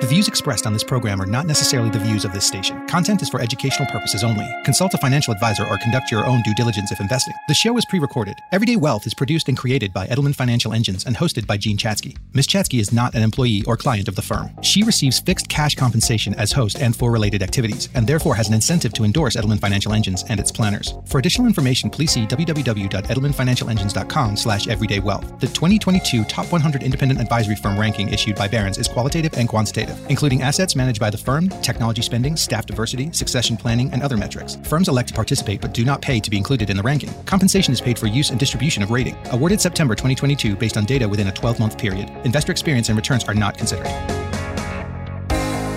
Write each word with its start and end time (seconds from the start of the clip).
The 0.00 0.06
views 0.06 0.28
expressed 0.28 0.66
on 0.66 0.72
this 0.72 0.82
program 0.82 1.20
are 1.20 1.26
not 1.26 1.44
necessarily 1.44 1.90
the 1.90 1.98
views 1.98 2.24
of 2.24 2.32
this 2.32 2.46
station. 2.46 2.86
Content 2.86 3.20
is 3.20 3.28
for 3.28 3.38
educational 3.38 3.86
purposes 3.90 4.24
only. 4.24 4.50
Consult 4.64 4.94
a 4.94 4.98
financial 4.98 5.34
advisor 5.34 5.66
or 5.66 5.76
conduct 5.76 6.10
your 6.10 6.24
own 6.24 6.40
due 6.40 6.54
diligence 6.54 6.90
if 6.90 7.00
investing. 7.00 7.34
The 7.48 7.54
show 7.54 7.76
is 7.76 7.84
pre 7.84 7.98
recorded. 7.98 8.38
Everyday 8.50 8.76
Wealth 8.76 9.06
is 9.06 9.12
produced 9.12 9.50
and 9.50 9.58
created 9.58 9.92
by 9.92 10.06
Edelman 10.06 10.34
Financial 10.34 10.72
Engines 10.72 11.04
and 11.04 11.14
hosted 11.14 11.46
by 11.46 11.58
Jean 11.58 11.76
Chatzky. 11.76 12.16
Ms. 12.32 12.46
Chatzky 12.46 12.80
is 12.80 12.94
not 12.94 13.14
an 13.14 13.22
employee 13.22 13.62
or 13.66 13.76
client 13.76 14.08
of 14.08 14.14
the 14.14 14.22
firm. 14.22 14.50
She 14.62 14.82
receives 14.82 15.20
fixed 15.20 15.50
cash 15.50 15.74
compensation 15.74 16.34
as 16.36 16.50
host 16.50 16.80
and 16.80 16.96
for 16.96 17.10
related 17.10 17.42
activities, 17.42 17.90
and 17.92 18.06
therefore 18.06 18.34
has 18.34 18.48
an 18.48 18.54
incentive 18.54 18.94
to 18.94 19.04
endorse 19.04 19.36
Edelman 19.36 19.60
Financial 19.60 19.92
Engines 19.92 20.24
and 20.30 20.40
its 20.40 20.50
planners. 20.50 20.94
For 21.04 21.18
additional 21.18 21.46
information, 21.46 21.90
please 21.90 22.12
see 22.12 22.26
www.edelmanfinancialengines.com 22.26 24.36
slash 24.38 24.64
everydaywealth. 24.64 25.40
The 25.40 25.48
2022 25.48 26.24
Top 26.24 26.50
100 26.50 26.82
Independent 26.82 27.20
Advisory 27.20 27.56
Firm 27.56 27.78
ranking 27.78 28.08
issued 28.08 28.36
by 28.36 28.48
Barron's 28.48 28.78
is 28.78 28.88
qualitative 28.88 29.34
and 29.34 29.46
quantitative 29.46 29.89
including 30.08 30.42
assets 30.42 30.76
managed 30.76 31.00
by 31.00 31.10
the 31.10 31.18
firm, 31.18 31.48
technology 31.62 32.02
spending, 32.02 32.36
staff 32.36 32.66
diversity, 32.66 33.10
succession 33.12 33.56
planning, 33.56 33.92
and 33.92 34.02
other 34.02 34.16
metrics. 34.16 34.56
Firms 34.64 34.88
elect 34.88 35.08
to 35.08 35.14
participate 35.14 35.60
but 35.60 35.74
do 35.74 35.84
not 35.84 36.02
pay 36.02 36.20
to 36.20 36.30
be 36.30 36.36
included 36.36 36.70
in 36.70 36.76
the 36.76 36.82
ranking. 36.82 37.10
Compensation 37.24 37.72
is 37.72 37.80
paid 37.80 37.98
for 37.98 38.06
use 38.06 38.30
and 38.30 38.38
distribution 38.38 38.82
of 38.82 38.90
rating. 38.90 39.16
Awarded 39.32 39.60
September 39.60 39.94
2022 39.94 40.56
based 40.56 40.76
on 40.76 40.84
data 40.84 41.08
within 41.08 41.28
a 41.28 41.32
12 41.32 41.58
month 41.58 41.78
period. 41.78 42.10
Investor 42.24 42.52
experience 42.52 42.88
and 42.88 42.96
returns 42.96 43.24
are 43.24 43.34
not 43.34 43.56
considered. 43.56 43.86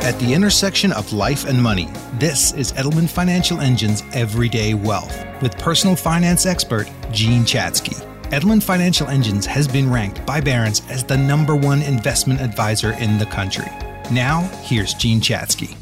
At 0.03 0.19
the 0.19 0.33
intersection 0.33 0.91
of 0.91 1.13
life 1.13 1.45
and 1.45 1.63
money, 1.63 1.87
this 2.15 2.51
is 2.55 2.73
Edelman 2.73 3.07
Financial 3.07 3.61
Engine's 3.61 4.03
Everyday 4.11 4.73
Wealth 4.73 5.25
with 5.41 5.57
personal 5.57 5.95
finance 5.95 6.45
expert 6.45 6.91
Jean 7.13 7.43
Chatzky. 7.43 7.95
Edelman 8.33 8.61
Financial 8.61 9.07
Engines 9.07 9.45
has 9.45 9.65
been 9.65 9.89
ranked 9.89 10.25
by 10.25 10.41
Barron's 10.41 10.81
as 10.89 11.05
the 11.05 11.15
number 11.15 11.55
one 11.55 11.81
investment 11.83 12.41
advisor 12.41 12.91
in 12.93 13.17
the 13.17 13.25
country. 13.27 13.67
Now, 14.11 14.41
here's 14.61 14.93
Jean 14.93 15.21
Chatzky. 15.21 15.75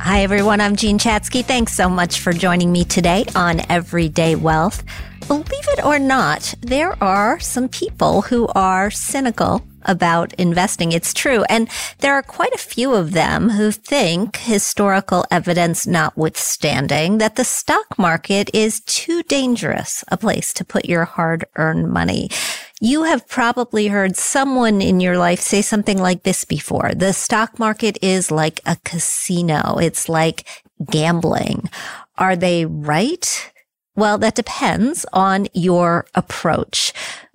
Hi, 0.00 0.22
everyone. 0.22 0.60
I'm 0.60 0.76
Jean 0.76 0.98
Chatzky. 0.98 1.44
Thanks 1.44 1.74
so 1.74 1.88
much 1.88 2.20
for 2.20 2.32
joining 2.32 2.72
me 2.72 2.84
today 2.84 3.24
on 3.34 3.62
Everyday 3.70 4.34
Wealth. 4.34 4.84
Believe 5.26 5.44
it 5.50 5.84
or 5.84 5.98
not, 5.98 6.54
there 6.60 7.02
are 7.02 7.38
some 7.40 7.68
people 7.68 8.22
who 8.22 8.48
are 8.48 8.90
cynical 8.90 9.62
about 9.82 10.32
investing. 10.34 10.92
It's 10.92 11.14
true. 11.14 11.44
And 11.44 11.68
there 11.98 12.14
are 12.14 12.22
quite 12.22 12.52
a 12.52 12.58
few 12.58 12.94
of 12.94 13.12
them 13.12 13.50
who 13.50 13.70
think, 13.70 14.36
historical 14.36 15.24
evidence 15.30 15.86
notwithstanding, 15.86 17.18
that 17.18 17.36
the 17.36 17.44
stock 17.44 17.98
market 17.98 18.50
is 18.54 18.80
too 18.80 19.22
dangerous 19.24 20.04
a 20.08 20.16
place 20.16 20.52
to 20.54 20.64
put 20.64 20.84
your 20.84 21.04
hard 21.04 21.44
earned 21.56 21.90
money. 21.90 22.30
You 22.80 23.02
have 23.02 23.26
probably 23.26 23.88
heard 23.88 24.16
someone 24.16 24.80
in 24.80 25.00
your 25.00 25.18
life 25.18 25.40
say 25.40 25.62
something 25.62 25.98
like 25.98 26.22
this 26.22 26.44
before. 26.44 26.92
The 26.94 27.12
stock 27.12 27.58
market 27.58 27.98
is 28.02 28.30
like 28.30 28.60
a 28.66 28.76
casino. 28.84 29.78
It's 29.78 30.08
like 30.08 30.46
gambling. 30.88 31.68
Are 32.18 32.36
they 32.36 32.66
right? 32.66 33.52
Well, 33.98 34.16
that 34.18 34.36
depends 34.36 35.04
on 35.12 35.48
your 35.54 36.06
approach. 36.14 36.92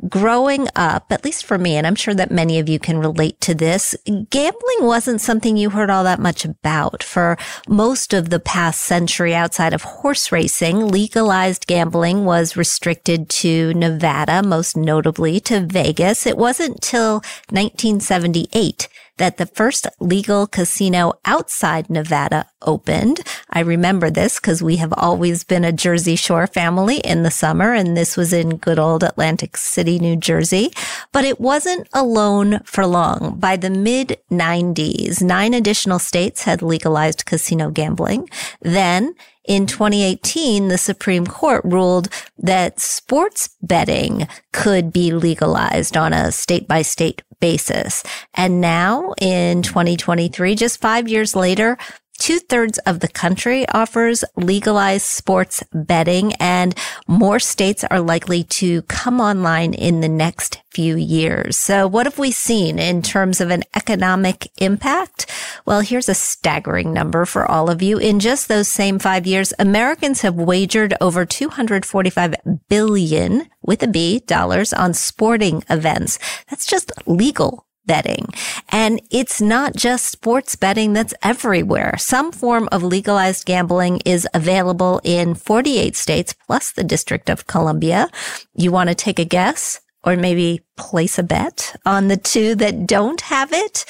Growing 0.08 0.70
up, 0.78 1.12
at 1.12 1.26
least 1.26 1.44
for 1.44 1.58
me, 1.58 1.76
and 1.76 1.86
I'm 1.86 1.96
sure 1.96 2.14
that 2.14 2.32
many 2.32 2.58
of 2.58 2.70
you 2.70 2.80
can 2.80 3.00
relate 3.00 3.42
to 3.42 3.54
this, 3.54 3.98
gambling 4.06 4.78
wasn't 4.80 5.20
something 5.20 5.58
you 5.58 5.72
heard 5.72 5.90
all 5.90 6.06
that 6.06 6.22
much 6.22 6.46
about. 6.46 7.04
For 7.04 7.38
most 7.68 8.14
of 8.14 8.30
the 8.30 8.40
past 8.40 8.82
century 8.82 9.36
outside 9.36 9.74
of 9.74 9.82
horse 9.82 10.32
racing, 10.32 10.88
legalized 10.88 11.68
gambling 11.68 12.24
was 12.24 12.56
restricted 12.56 13.28
to 13.44 13.74
Nevada, 13.74 14.42
most 14.42 14.78
notably 14.78 15.42
to 15.42 15.60
Vegas. 15.60 16.26
It 16.26 16.38
wasn't 16.38 16.82
till 16.82 17.16
1978 17.50 18.88
that 19.24 19.38
the 19.38 19.46
first 19.46 19.88
legal 20.02 20.46
casino 20.46 21.14
outside 21.24 21.90
Nevada 21.90 22.46
opened. 22.62 23.22
I 23.50 23.62
remember 23.62 24.10
this 24.10 24.38
because 24.38 24.62
we 24.62 24.76
have 24.76 24.94
always 24.98 25.46
been 25.46 25.64
a 25.64 25.72
Jersey 25.72 26.18
Shore 26.18 26.46
family 26.46 26.98
in 26.98 27.24
the 27.24 27.32
summer, 27.32 27.72
and 27.72 27.96
this 27.96 28.18
was 28.18 28.34
in 28.34 28.58
good 28.58 28.78
old 28.78 29.02
Atlantic 29.02 29.56
City, 29.56 29.98
New 29.98 30.18
Jersey. 30.18 30.74
But 31.14 31.24
it 31.24 31.40
wasn't 31.40 31.88
alone 31.94 32.60
for 32.66 32.86
long. 32.86 33.40
By 33.40 33.56
the 33.56 33.70
mid 33.70 34.18
90s, 34.30 35.22
nine 35.22 35.54
additional 35.54 36.00
states 36.00 36.44
had 36.44 36.62
legalized 36.62 37.26
casino 37.26 37.70
gambling. 37.70 38.30
Then 38.60 39.16
in 39.46 39.68
2018, 39.68 40.70
the 40.70 40.78
Supreme 40.78 41.28
Court 41.28 41.62
ruled 41.66 42.08
that 42.38 42.80
sports 42.80 43.50
betting 43.62 44.28
could 44.54 44.94
be 44.94 45.12
legalized 45.12 45.98
on 45.98 46.14
a 46.14 46.32
state 46.32 46.68
by 46.68 46.82
state 46.82 47.22
basis. 47.44 48.04
And 48.34 48.62
now 48.62 49.14
in 49.20 49.64
2023, 49.64 50.56
just 50.56 50.80
five 50.80 51.10
years 51.10 51.36
later, 51.36 51.78
Two 52.24 52.40
thirds 52.40 52.78
of 52.86 53.02
the 53.02 53.10
country 53.10 53.68
offers 53.68 54.24
legalized 54.38 55.06
sports 55.06 55.62
betting 55.74 56.32
and 56.36 56.74
more 57.06 57.38
states 57.38 57.84
are 57.92 58.00
likely 58.00 58.46
to 58.46 58.82
come 58.84 59.20
online 59.20 59.74
in 59.74 60.00
the 60.00 60.08
next 60.08 60.62
few 60.70 60.96
years. 60.96 61.58
So 61.58 61.86
what 61.86 62.06
have 62.06 62.18
we 62.18 62.32
seen 62.32 62.80
in 62.80 63.02
terms 63.02 63.42
of 63.42 63.50
an 63.50 63.64
economic 63.76 64.50
impact? 64.62 65.30
Well, 65.66 65.82
here's 65.82 66.08
a 66.08 66.14
staggering 66.14 66.94
number 66.94 67.26
for 67.26 67.46
all 67.46 67.70
of 67.70 67.82
you. 67.82 67.98
In 67.98 68.22
just 68.22 68.48
those 68.48 68.70
same 68.70 69.00
five 69.00 69.28
years, 69.28 69.54
Americans 69.60 70.22
have 70.22 70.36
wagered 70.36 70.94
over 71.02 71.26
245 71.26 72.36
billion 72.70 73.50
with 73.62 73.84
a 73.84 73.88
B 73.88 74.20
dollars 74.20 74.72
on 74.72 74.94
sporting 74.94 75.66
events. 75.70 76.20
That's 76.50 76.66
just 76.66 76.94
legal 77.06 77.66
betting. 77.86 78.28
And 78.70 79.02
it's 79.12 79.42
not 79.42 79.76
just 79.76 80.06
sports 80.06 80.56
betting 80.56 80.94
that's 80.94 81.14
everywhere. 81.22 81.96
Some 81.98 82.32
form 82.32 82.70
of 82.72 82.84
legalized 82.84 83.46
gambling 83.46 84.02
is 84.06 84.28
available 84.34 85.02
in 85.04 85.36
48 85.36 85.96
states 85.96 86.34
plus 86.48 86.72
the 86.72 86.84
District 86.84 87.30
of 87.30 87.48
Columbia. 87.48 88.10
You 88.54 88.72
want 88.72 88.90
to 88.90 88.96
take 88.96 89.20
a 89.20 89.26
guess 89.26 89.82
or 90.04 90.16
maybe 90.16 90.62
place 90.78 91.18
a 91.18 91.24
bet 91.24 91.76
on 91.86 92.08
the 92.08 92.18
two 92.18 92.56
that 92.56 92.86
don't 92.88 93.22
have 93.22 93.54
it? 93.54 93.86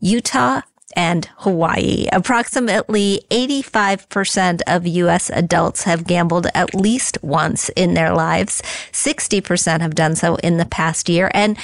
Utah 0.00 0.62
and 0.94 1.28
Hawaii. 1.38 2.06
Approximately 2.12 3.22
85% 3.30 4.60
of 4.66 4.86
U.S. 4.86 5.30
adults 5.30 5.84
have 5.84 6.06
gambled 6.06 6.46
at 6.54 6.74
least 6.74 7.18
once 7.22 7.68
in 7.70 7.94
their 7.94 8.14
lives. 8.14 8.62
60% 8.92 9.80
have 9.80 9.94
done 9.94 10.16
so 10.16 10.36
in 10.36 10.58
the 10.58 10.66
past 10.66 11.08
year. 11.08 11.30
And 11.32 11.56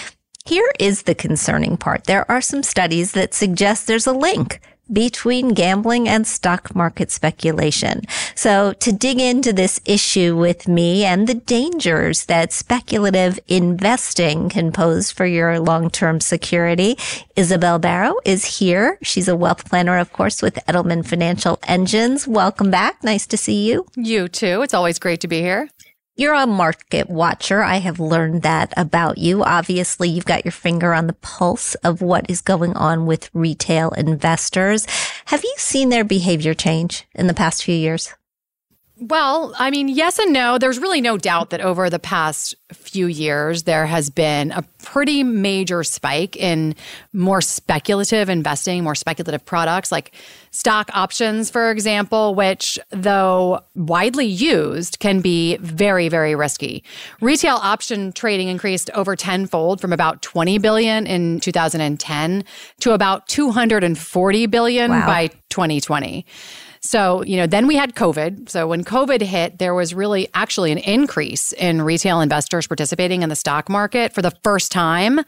here 0.44 0.70
is 0.78 1.02
the 1.02 1.14
concerning 1.14 1.76
part. 1.76 2.04
There 2.04 2.30
are 2.30 2.40
some 2.40 2.62
studies 2.62 3.12
that 3.12 3.34
suggest 3.34 3.86
there's 3.86 4.06
a 4.06 4.12
link 4.12 4.60
between 4.90 5.50
gambling 5.50 6.08
and 6.08 6.26
stock 6.26 6.74
market 6.74 7.10
speculation. 7.10 8.02
So 8.34 8.72
to 8.74 8.92
dig 8.92 9.20
into 9.20 9.52
this 9.52 9.80
issue 9.84 10.36
with 10.36 10.66
me 10.66 11.04
and 11.04 11.26
the 11.26 11.34
dangers 11.34 12.24
that 12.24 12.52
speculative 12.52 13.38
investing 13.48 14.48
can 14.48 14.72
pose 14.72 15.10
for 15.10 15.26
your 15.26 15.60
long-term 15.60 16.20
security, 16.20 16.96
Isabel 17.36 17.78
Barrow 17.78 18.14
is 18.24 18.58
here. 18.58 18.98
She's 19.02 19.28
a 19.28 19.36
wealth 19.36 19.68
planner, 19.68 19.98
of 19.98 20.12
course, 20.12 20.40
with 20.40 20.54
Edelman 20.66 21.06
Financial 21.06 21.58
Engines. 21.68 22.26
Welcome 22.26 22.70
back. 22.70 23.04
Nice 23.04 23.26
to 23.26 23.36
see 23.36 23.68
you. 23.68 23.86
You 23.94 24.28
too. 24.28 24.62
It's 24.62 24.74
always 24.74 24.98
great 24.98 25.20
to 25.20 25.28
be 25.28 25.40
here. 25.40 25.68
You're 26.20 26.34
a 26.34 26.48
market 26.48 27.08
watcher. 27.08 27.62
I 27.62 27.76
have 27.76 28.00
learned 28.00 28.42
that 28.42 28.74
about 28.76 29.18
you. 29.18 29.44
Obviously, 29.44 30.08
you've 30.08 30.24
got 30.24 30.44
your 30.44 30.50
finger 30.50 30.92
on 30.92 31.06
the 31.06 31.12
pulse 31.12 31.76
of 31.76 32.02
what 32.02 32.28
is 32.28 32.40
going 32.40 32.76
on 32.76 33.06
with 33.06 33.30
retail 33.32 33.90
investors. 33.90 34.84
Have 35.26 35.44
you 35.44 35.54
seen 35.58 35.90
their 35.90 36.02
behavior 36.02 36.54
change 36.54 37.06
in 37.14 37.28
the 37.28 37.34
past 37.34 37.62
few 37.62 37.76
years? 37.76 38.17
Well, 39.00 39.54
I 39.58 39.70
mean, 39.70 39.88
yes 39.88 40.18
and 40.18 40.32
no. 40.32 40.58
There's 40.58 40.78
really 40.78 41.00
no 41.00 41.16
doubt 41.16 41.50
that 41.50 41.60
over 41.60 41.88
the 41.88 42.00
past 42.00 42.54
few 42.72 43.06
years, 43.06 43.62
there 43.62 43.86
has 43.86 44.10
been 44.10 44.50
a 44.50 44.62
pretty 44.82 45.22
major 45.22 45.84
spike 45.84 46.36
in 46.36 46.74
more 47.12 47.40
speculative 47.40 48.28
investing, 48.28 48.82
more 48.82 48.96
speculative 48.96 49.44
products 49.44 49.92
like 49.92 50.14
stock 50.50 50.90
options, 50.94 51.48
for 51.48 51.70
example, 51.70 52.34
which, 52.34 52.78
though 52.90 53.60
widely 53.76 54.26
used, 54.26 54.98
can 54.98 55.20
be 55.20 55.56
very, 55.58 56.08
very 56.08 56.34
risky. 56.34 56.82
Retail 57.20 57.56
option 57.56 58.12
trading 58.12 58.48
increased 58.48 58.90
over 58.94 59.14
tenfold 59.14 59.80
from 59.80 59.92
about 59.92 60.22
20 60.22 60.58
billion 60.58 61.06
in 61.06 61.38
2010 61.40 62.44
to 62.80 62.92
about 62.92 63.28
240 63.28 64.46
billion 64.46 64.90
wow. 64.90 65.06
by 65.06 65.28
2020. 65.50 66.26
So, 66.80 67.22
you 67.22 67.36
know, 67.36 67.46
then 67.46 67.66
we 67.66 67.76
had 67.76 67.94
COVID. 67.94 68.48
So 68.48 68.68
when 68.68 68.84
COVID 68.84 69.20
hit, 69.20 69.58
there 69.58 69.74
was 69.74 69.94
really 69.94 70.28
actually 70.34 70.72
an 70.72 70.78
increase 70.78 71.52
in 71.52 71.82
retail 71.82 72.20
investors 72.20 72.66
participating 72.66 73.22
in 73.22 73.28
the 73.28 73.36
stock 73.36 73.68
market 73.68 74.12
for 74.12 74.22
the 74.22 74.32
first 74.42 74.72
time 74.72 75.20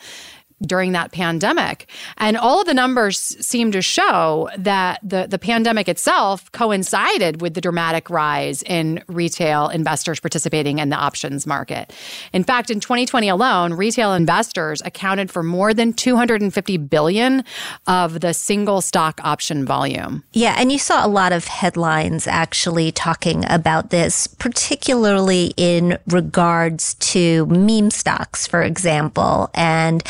during 0.63 0.93
that 0.93 1.13
pandemic. 1.13 1.89
And 2.19 2.37
all 2.37 2.61
of 2.61 2.67
the 2.67 2.75
numbers 2.75 3.19
seem 3.45 3.73
to 3.73 3.83
show 3.83 4.49
that 4.59 5.01
the, 5.03 5.27
the 5.29 5.39
pandemic 5.39 5.89
itself 5.89 6.51
coincided 6.53 7.41
with 7.41 7.55
the 7.55 7.61
dramatic 7.61 8.11
rise 8.11 8.63
in 8.63 9.03
retail 9.09 9.69
investors 9.69 10.21
participating 10.21 10.79
in 10.79 10.91
the 10.91 10.97
options 10.97 11.47
market. 11.47 11.93
In 12.33 12.45
fact, 12.45 12.71
in 12.71 12.81
2020 12.81 13.29
alone, 13.29 13.73
retail 13.75 14.13
investors 14.13 14.83
accounted 14.85 15.31
for 15.31 15.43
more 15.43 15.73
than 15.73 15.93
250 15.93 16.77
billion 16.77 17.45
of 17.87 18.21
the 18.21 18.35
single 18.35 18.81
stock 18.81 19.21
option 19.25 19.65
volume. 19.65 20.23
Yeah, 20.33 20.57
and 20.59 20.71
you 20.71 20.79
saw 20.79 21.05
a 21.05 21.09
lot 21.09 21.33
of 21.33 21.47
headlines 21.47 22.27
actually 22.27 22.93
talking 22.93 23.45
about 23.49 23.91
this, 23.91 24.27
particularly 24.27 25.55
in 25.57 25.99
regards 26.07 26.95
to 26.95 27.47
meme 27.47 27.91
stocks, 27.91 28.47
for 28.47 28.63
example, 28.63 29.51
and 29.55 30.03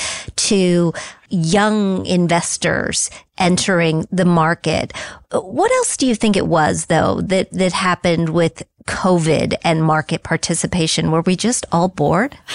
to 0.49 0.93
young 1.29 2.05
investors 2.07 3.11
entering 3.39 4.07
the 4.11 4.25
market. 4.25 4.93
What 5.33 5.71
else 5.73 5.97
do 5.97 6.07
you 6.07 6.15
think 6.15 6.37
it 6.37 6.47
was 6.47 6.87
though 6.87 7.21
that, 7.23 7.51
that 7.53 7.73
happened 7.73 8.31
with 8.31 8.63
COVID 8.87 9.55
and 9.63 9.85
market 9.85 10.23
participation? 10.23 11.11
Were 11.11 11.23
we 11.23 11.37
just 11.37 11.67
all 11.73 11.89
bored? 11.89 12.37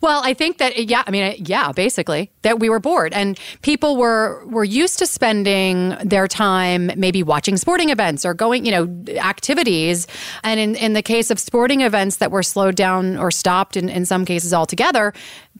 Well, 0.00 0.20
I 0.24 0.34
think 0.34 0.58
that 0.58 0.76
yeah, 0.88 1.02
I 1.06 1.10
mean 1.10 1.34
yeah, 1.38 1.72
basically 1.72 2.30
that 2.42 2.58
we 2.58 2.68
were 2.68 2.80
bored 2.80 3.12
and 3.12 3.38
people 3.62 3.96
were 3.96 4.44
were 4.46 4.64
used 4.64 4.98
to 4.98 5.06
spending 5.06 5.90
their 6.04 6.28
time 6.28 6.90
maybe 6.96 7.22
watching 7.22 7.56
sporting 7.56 7.90
events 7.90 8.24
or 8.24 8.34
going, 8.34 8.64
you 8.64 8.72
know, 8.72 9.14
activities. 9.18 10.06
And 10.42 10.58
in 10.58 10.74
in 10.76 10.92
the 10.92 11.02
case 11.02 11.30
of 11.30 11.38
sporting 11.38 11.80
events 11.80 12.16
that 12.16 12.30
were 12.30 12.42
slowed 12.42 12.74
down 12.74 13.16
or 13.16 13.30
stopped 13.30 13.76
in 13.76 13.88
in 13.88 14.04
some 14.06 14.24
cases 14.24 14.52
altogether, 14.52 15.12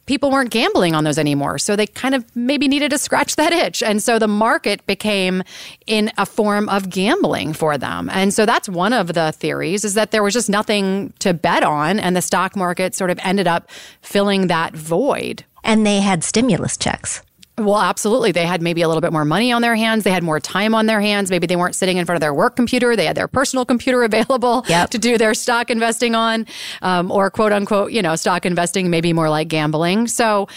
people 0.06 0.30
weren't 0.30 0.50
gambling 0.50 0.94
on 0.94 1.04
those 1.04 1.18
anymore. 1.18 1.58
So 1.58 1.76
they 1.76 1.86
kind 1.86 2.14
of 2.14 2.24
maybe 2.34 2.66
needed 2.66 2.90
to 2.90 2.98
scratch 2.98 3.36
that 3.36 3.52
itch. 3.52 3.82
And 3.82 4.02
so 4.02 4.18
the 4.18 4.28
market 4.28 4.84
became 4.86 5.42
in 5.86 6.10
a 6.18 6.26
form 6.26 6.68
of 6.68 6.90
gambling 6.90 7.52
for 7.52 7.78
them. 7.78 8.10
And 8.12 8.34
so 8.34 8.44
that's 8.44 8.68
one 8.68 8.92
of 8.92 9.14
the 9.14 9.32
theories 9.32 9.84
is 9.84 9.94
that 9.94 10.10
there 10.10 10.22
was 10.22 10.34
just 10.34 10.50
nothing 10.50 11.12
to 11.20 11.32
bet 11.32 11.62
on 11.62 12.00
and 12.00 12.16
the 12.16 12.22
stock 12.22 12.56
market 12.56 12.94
sort 12.94 13.10
of 13.10 13.18
ended 13.22 13.46
up 13.46 13.70
filling 14.02 14.48
that 14.48 14.74
void. 14.74 15.44
And 15.64 15.86
they 15.86 16.00
had 16.00 16.24
stimulus 16.24 16.76
checks. 16.76 17.22
Well, 17.58 17.78
absolutely. 17.78 18.32
They 18.32 18.46
had 18.46 18.62
maybe 18.62 18.80
a 18.80 18.88
little 18.88 19.02
bit 19.02 19.12
more 19.12 19.26
money 19.26 19.52
on 19.52 19.60
their 19.60 19.76
hands. 19.76 20.04
They 20.04 20.10
had 20.10 20.22
more 20.22 20.40
time 20.40 20.74
on 20.74 20.86
their 20.86 21.00
hands. 21.00 21.30
Maybe 21.30 21.46
they 21.46 21.56
weren't 21.56 21.74
sitting 21.74 21.98
in 21.98 22.06
front 22.06 22.16
of 22.16 22.20
their 22.20 22.32
work 22.32 22.56
computer. 22.56 22.96
They 22.96 23.04
had 23.04 23.16
their 23.16 23.28
personal 23.28 23.64
computer 23.64 24.02
available 24.04 24.64
yep. 24.68 24.90
to 24.90 24.98
do 24.98 25.18
their 25.18 25.34
stock 25.34 25.70
investing 25.70 26.14
on, 26.14 26.46
um, 26.80 27.10
or 27.10 27.30
quote 27.30 27.52
unquote, 27.52 27.92
you 27.92 28.00
know, 28.00 28.16
stock 28.16 28.46
investing, 28.46 28.90
maybe 28.90 29.12
more 29.12 29.28
like 29.28 29.48
gambling. 29.48 30.08
So, 30.08 30.48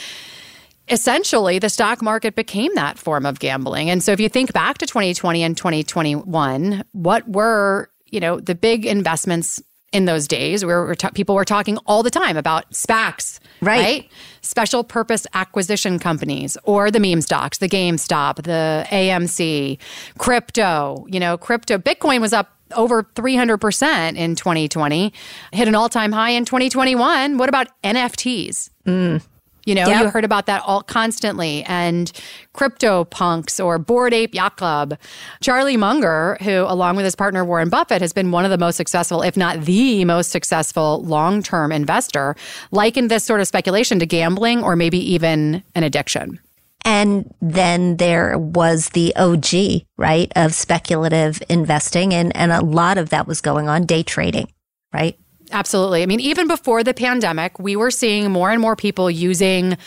essentially 0.88 1.58
the 1.58 1.70
stock 1.70 2.02
market 2.02 2.36
became 2.36 2.74
that 2.76 2.98
form 3.00 3.26
of 3.26 3.40
gambling. 3.40 3.90
And 3.90 4.04
so 4.04 4.12
if 4.12 4.20
you 4.20 4.30
think 4.30 4.54
back 4.54 4.78
to 4.78 4.86
2020 4.86 5.42
and 5.42 5.58
2021, 5.58 6.84
what 6.92 7.28
were, 7.28 7.90
you 8.06 8.20
know, 8.20 8.40
the 8.40 8.54
big 8.54 8.86
investments 8.86 9.62
in 9.92 10.06
those 10.06 10.28
days 10.28 10.66
where 10.66 10.94
ta- 10.96 11.12
people 11.12 11.36
were 11.36 11.46
talking 11.46 11.78
all 11.86 12.04
the 12.04 12.10
time 12.10 12.38
about 12.38 12.70
SPACs, 12.72 13.40
right. 13.62 13.80
right? 13.80 14.12
Special 14.42 14.84
purpose 14.84 15.26
acquisition 15.34 16.00
companies 16.00 16.58
or 16.64 16.92
the 16.92 17.00
meme 17.00 17.22
stocks, 17.22 17.60
the 17.60 17.70
GameStop, 17.70 18.44
the 18.44 18.86
AMC, 18.90 19.78
crypto. 20.18 21.06
You 21.10 21.20
know, 21.20 21.38
crypto, 21.38 21.78
Bitcoin 21.78 22.20
was 22.22 22.34
up 22.34 22.52
over 22.76 23.04
300% 23.04 24.16
in 24.16 24.36
2020, 24.36 25.14
hit 25.54 25.68
an 25.68 25.76
all 25.76 25.90
time 25.90 26.12
high 26.12 26.32
in 26.32 26.46
2021. 26.46 27.38
What 27.38 27.48
about 27.50 27.68
NFTs? 27.84 28.70
Mm. 28.86 29.24
You 29.66 29.76
know, 29.76 29.88
yep. 29.88 30.04
you 30.04 30.10
heard 30.10 30.24
about 30.24 30.46
that 30.46 30.62
all 30.66 30.82
constantly. 30.82 31.64
And 31.64 32.12
crypto 32.54 33.04
punks 33.06 33.60
or 33.60 33.78
Bored 33.78 34.14
Ape 34.14 34.34
Yacht 34.34 34.58
Club. 34.58 34.98
Charlie 35.42 35.78
Munger, 35.78 36.38
who, 36.42 36.66
along 36.68 36.96
with 36.96 37.06
his 37.06 37.16
partner 37.16 37.44
Warren 37.44 37.70
Buffett, 37.70 38.02
has 38.02 38.14
been 38.14 38.32
one 38.32 38.46
of 38.46 38.52
the 38.52 38.58
most 38.58 38.78
successful, 38.78 39.22
if 39.22 39.36
not 39.36 39.62
the 39.62 40.06
most 40.06 40.32
successful 40.32 41.04
long 41.04 41.44
term 41.44 41.72
investor, 41.72 42.36
likened 42.72 43.12
this 43.12 43.24
sort 43.24 43.42
of 43.42 43.48
speculation 43.48 44.00
to 44.00 44.06
gambling 44.06 44.64
or 44.64 44.76
maybe 44.76 45.00
even 45.14 45.64
an 45.74 45.84
addiction. 45.84 46.40
And 46.86 47.34
then 47.42 47.98
there 47.98 48.38
was 48.38 48.90
the 48.90 49.16
OG, 49.16 49.88
right, 49.98 50.32
of 50.36 50.54
speculative 50.54 51.42
investing. 51.50 52.14
And, 52.14 52.36
and 52.38 52.52
a 52.52 52.62
lot 52.62 53.00
of 53.00 53.10
that 53.10 53.28
was 53.28 53.42
going 53.42 53.68
on 53.68 53.88
day 53.88 54.04
trading, 54.04 54.52
right? 54.94 55.18
Absolutely. 55.56 56.04
I 56.04 56.06
mean, 56.06 56.20
even 56.20 56.50
before 56.50 56.84
the 56.84 56.94
pandemic, 56.94 57.58
we 57.60 57.78
were 57.78 57.90
seeing 57.90 58.30
more 58.30 58.52
and 58.52 58.62
more 58.62 58.76
people 58.76 59.10
using 59.10 59.78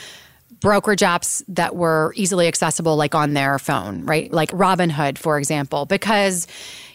brokerage 0.61 1.01
apps 1.01 1.45
that 1.47 1.77
were 1.77 2.15
easily 2.17 2.49
accessible, 2.49 2.97
like 2.97 3.15
on 3.15 3.35
their 3.35 3.59
phone, 3.59 4.07
right? 4.07 4.33
Like 4.33 4.51
Robinhood, 4.53 5.19
for 5.19 5.39
example, 5.39 5.85
because 5.85 6.47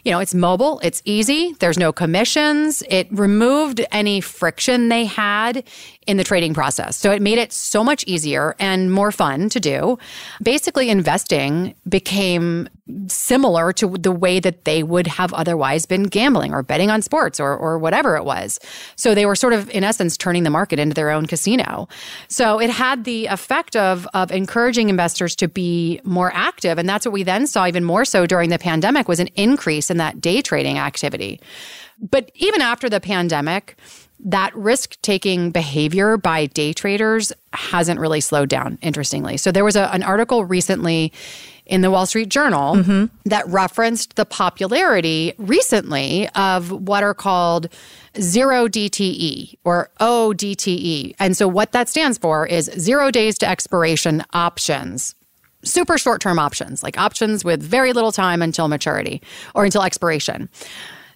you 0.03 0.11
know, 0.11 0.19
it's 0.19 0.33
mobile, 0.33 0.81
it's 0.83 1.01
easy, 1.05 1.55
there's 1.59 1.77
no 1.77 1.93
commissions. 1.93 2.83
It 2.89 3.07
removed 3.11 3.79
any 3.91 4.19
friction 4.21 4.89
they 4.89 5.05
had 5.05 5.63
in 6.07 6.17
the 6.17 6.23
trading 6.23 6.53
process. 6.53 6.95
So 6.97 7.11
it 7.11 7.21
made 7.21 7.38
it 7.38 7.51
so 7.53 7.83
much 7.83 8.03
easier 8.05 8.55
and 8.59 8.91
more 8.91 9.11
fun 9.11 9.50
to 9.50 9.59
do. 9.59 9.97
Basically, 10.41 10.89
investing 10.89 11.75
became 11.88 12.69
similar 13.07 13.71
to 13.73 13.97
the 13.97 14.11
way 14.11 14.39
that 14.39 14.65
they 14.65 14.83
would 14.83 15.07
have 15.07 15.33
otherwise 15.33 15.85
been 15.85 16.03
gambling 16.03 16.53
or 16.53 16.61
betting 16.61 16.89
on 16.89 17.01
sports 17.01 17.39
or, 17.39 17.55
or 17.55 17.77
whatever 17.77 18.17
it 18.17 18.25
was. 18.25 18.59
So 18.97 19.15
they 19.15 19.25
were 19.25 19.35
sort 19.35 19.53
of, 19.53 19.69
in 19.69 19.83
essence, 19.83 20.17
turning 20.17 20.44
the 20.44 20.50
market 20.50 20.79
into 20.79 20.94
their 20.94 21.09
own 21.09 21.25
casino. 21.25 21.88
So 22.27 22.59
it 22.59 22.69
had 22.69 23.06
the 23.06 23.27
effect 23.27 23.75
of, 23.75 24.07
of 24.13 24.31
encouraging 24.31 24.89
investors 24.89 25.35
to 25.38 25.47
be 25.47 26.01
more 26.03 26.31
active. 26.33 26.77
And 26.77 26.89
that's 26.89 27.06
what 27.06 27.13
we 27.13 27.23
then 27.23 27.47
saw 27.47 27.65
even 27.67 27.83
more 27.83 28.03
so 28.03 28.25
during 28.25 28.49
the 28.49 28.59
pandemic 28.59 29.07
was 29.07 29.19
an 29.19 29.27
increase 29.35 29.89
in 29.89 29.97
that 29.97 30.19
day 30.19 30.41
trading 30.41 30.77
activity. 30.77 31.39
But 31.99 32.31
even 32.35 32.61
after 32.61 32.89
the 32.89 32.99
pandemic, 32.99 33.77
that 34.23 34.55
risk 34.55 34.99
taking 35.01 35.51
behavior 35.51 36.17
by 36.17 36.45
day 36.47 36.73
traders 36.73 37.33
hasn't 37.51 37.99
really 37.99 38.21
slowed 38.21 38.49
down, 38.49 38.77
interestingly. 38.81 39.37
So 39.37 39.51
there 39.51 39.65
was 39.65 39.75
a, 39.75 39.93
an 39.93 40.03
article 40.03 40.45
recently 40.45 41.11
in 41.65 41.81
the 41.81 41.91
Wall 41.91 42.05
Street 42.05 42.29
Journal 42.29 42.75
mm-hmm. 42.75 43.05
that 43.29 43.47
referenced 43.47 44.15
the 44.15 44.25
popularity 44.25 45.33
recently 45.37 46.27
of 46.35 46.71
what 46.71 47.03
are 47.03 47.13
called 47.13 47.69
zero 48.19 48.67
DTE 48.67 49.55
or 49.63 49.89
ODTE. 49.99 51.15
And 51.19 51.37
so 51.37 51.47
what 51.47 51.71
that 51.71 51.89
stands 51.89 52.17
for 52.17 52.45
is 52.45 52.71
zero 52.77 53.11
days 53.11 53.37
to 53.39 53.47
expiration 53.47 54.23
options 54.33 55.15
super 55.65 55.97
short 55.97 56.21
term 56.21 56.39
options, 56.39 56.83
like 56.83 56.97
options 56.97 57.43
with 57.43 57.61
very 57.63 57.93
little 57.93 58.11
time 58.11 58.41
until 58.41 58.67
maturity 58.67 59.21
or 59.55 59.63
until 59.65 59.83
expiration. 59.83 60.49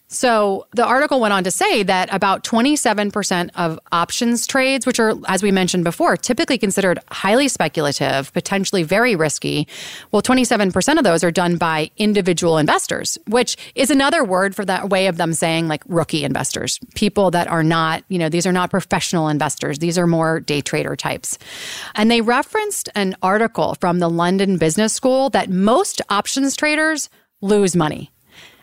So 0.09 0.67
the 0.71 0.85
article 0.85 1.19
went 1.19 1.33
on 1.33 1.43
to 1.43 1.51
say 1.51 1.83
that 1.83 2.07
about 2.13 2.45
27% 2.45 3.49
of 3.55 3.77
options 3.91 4.47
trades, 4.47 4.85
which 4.85 5.01
are, 5.01 5.15
as 5.27 5.43
we 5.43 5.51
mentioned 5.51 5.83
before, 5.83 6.15
typically 6.15 6.57
considered 6.57 6.99
highly 7.11 7.49
speculative, 7.49 8.31
potentially 8.31 8.83
very 8.83 9.17
risky, 9.17 9.67
well, 10.11 10.21
27% 10.21 10.97
of 10.97 11.03
those 11.03 11.25
are 11.25 11.31
done 11.31 11.57
by 11.57 11.91
individual 11.97 12.57
investors, 12.57 13.17
which 13.27 13.57
is 13.75 13.91
another 13.91 14.23
word 14.23 14.55
for 14.55 14.63
that 14.63 14.89
way 14.89 15.07
of 15.07 15.17
them 15.17 15.33
saying 15.33 15.67
like 15.67 15.83
rookie 15.87 16.23
investors, 16.23 16.79
people 16.95 17.29
that 17.31 17.49
are 17.49 17.63
not, 17.63 18.01
you 18.07 18.17
know, 18.17 18.29
these 18.29 18.47
are 18.47 18.53
not 18.53 18.69
professional 18.69 19.27
investors. 19.27 19.79
These 19.79 19.97
are 19.97 20.07
more 20.07 20.39
day 20.39 20.61
trader 20.61 20.95
types. 20.95 21.37
And 21.95 22.09
they 22.09 22.21
referenced 22.21 22.87
an 22.95 23.17
article 23.21 23.75
from 23.81 23.99
the 23.99 24.09
London 24.09 24.57
Business 24.57 24.93
School 24.93 25.29
that 25.31 25.49
most 25.49 26.01
options 26.09 26.55
traders 26.55 27.09
lose 27.41 27.75
money 27.75 28.09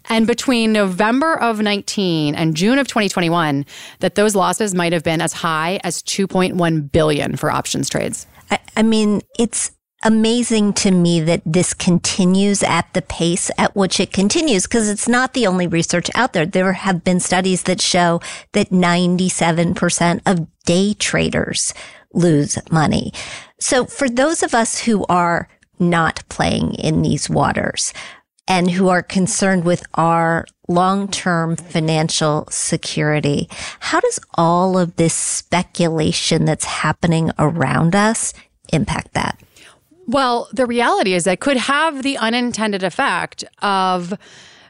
and 0.09 0.27
between 0.27 0.73
November 0.73 1.39
of 1.39 1.61
19 1.61 2.35
and 2.35 2.57
June 2.57 2.79
of 2.79 2.87
2021, 2.87 3.65
that 4.01 4.15
those 4.15 4.35
losses 4.35 4.75
might 4.75 4.93
have 4.93 5.05
been 5.05 5.21
as 5.21 5.33
high 5.33 5.81
as 5.83 6.03
2.1 6.03 6.93
billion 6.93 7.37
for 7.37 7.51
options 7.51 7.89
trades. 7.89 8.27
I, 8.51 8.59
I 8.77 8.83
mean, 8.83 9.23
it's 9.39 9.73
amazing 10.05 10.75
to 10.75 10.91
me 10.91 11.21
that 11.21 11.41
this 11.47 11.73
continues 11.73 12.63
at 12.63 12.93
the 12.93 13.03
pace 13.03 13.51
at 13.57 13.75
which 13.75 13.99
it 13.99 14.13
continues 14.13 14.65
because 14.65 14.89
it's 14.89 15.09
not 15.09 15.33
the 15.33 15.47
only 15.47 15.67
research 15.67 16.11
out 16.15 16.35
there. 16.35 16.45
There 16.45 16.75
have 16.75 17.03
been 17.03 17.21
studies 17.21 17.63
that 17.63 17.81
show 17.81 18.21
that 18.53 18.69
97% 18.69 20.21
of 20.27 20.47
day 20.65 20.93
traders 20.95 21.73
lose 22.13 22.59
money. 22.71 23.13
So 23.59 23.87
for 23.87 24.09
those 24.09 24.43
of 24.43 24.55
us 24.55 24.81
who 24.81 25.07
are 25.07 25.49
not 25.79 26.23
playing 26.29 26.75
in 26.75 27.03
these 27.03 27.31
waters, 27.31 27.93
and 28.47 28.71
who 28.71 28.89
are 28.89 29.03
concerned 29.03 29.65
with 29.65 29.83
our 29.95 30.47
long-term 30.69 31.57
financial 31.57 32.47
security. 32.51 33.49
How 33.81 34.01
does 34.01 34.21
all 34.35 34.79
of 34.79 34.97
this 34.97 35.15
speculation 35.15 36.45
that's 36.45 36.65
happening 36.65 37.31
around 37.39 37.95
us 37.95 38.33
impact 38.73 39.15
that? 39.15 39.39
Well, 40.07 40.49
the 40.53 40.67
reality 40.67 41.15
is 41.15 41.25
that 41.25 41.41
could 41.41 41.57
have 41.57 42.03
the 42.03 42.19
unintended 42.19 42.83
effect 42.83 43.45
of 43.63 44.19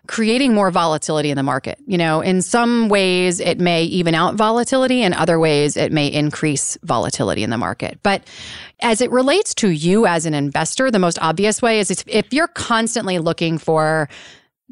creating 0.06 0.54
more 0.54 0.70
volatility 0.70 1.30
in 1.30 1.36
the 1.36 1.42
market. 1.42 1.78
You 1.86 1.96
know, 1.96 2.20
in 2.20 2.42
some 2.42 2.88
ways 2.88 3.40
it 3.40 3.58
may 3.58 3.84
even 3.84 4.14
out 4.14 4.34
volatility, 4.34 5.02
in 5.02 5.14
other 5.14 5.38
ways 5.38 5.76
it 5.76 5.92
may 5.92 6.08
increase 6.08 6.76
volatility 6.82 7.42
in 7.42 7.50
the 7.50 7.58
market. 7.58 7.98
But 8.02 8.22
as 8.80 9.00
it 9.00 9.10
relates 9.10 9.54
to 9.56 9.70
you 9.70 10.06
as 10.06 10.26
an 10.26 10.34
investor, 10.34 10.90
the 10.90 10.98
most 10.98 11.18
obvious 11.20 11.62
way 11.62 11.80
is 11.80 12.04
if 12.06 12.32
you're 12.32 12.48
constantly 12.48 13.18
looking 13.18 13.58
for 13.58 14.08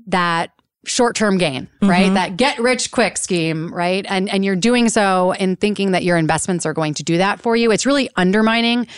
that 0.07 0.51
short-term 0.85 1.39
gain, 1.39 1.69
right? 1.81 2.07
Mm-hmm. 2.07 2.15
That 2.15 2.37
get 2.37 2.59
rich 2.59 2.91
quick 2.91 3.17
scheme, 3.17 3.73
right? 3.73 4.05
And 4.09 4.29
and 4.29 4.45
you're 4.45 4.57
doing 4.57 4.89
so 4.89 5.33
and 5.33 5.59
thinking 5.59 5.93
that 5.93 6.03
your 6.03 6.17
investments 6.17 6.67
are 6.67 6.73
going 6.73 6.95
to 6.95 7.05
do 7.05 7.19
that 7.19 7.41
for 7.41 7.55
you. 7.55 7.71
It's 7.71 7.87
really 7.87 8.11
undermining 8.17 8.89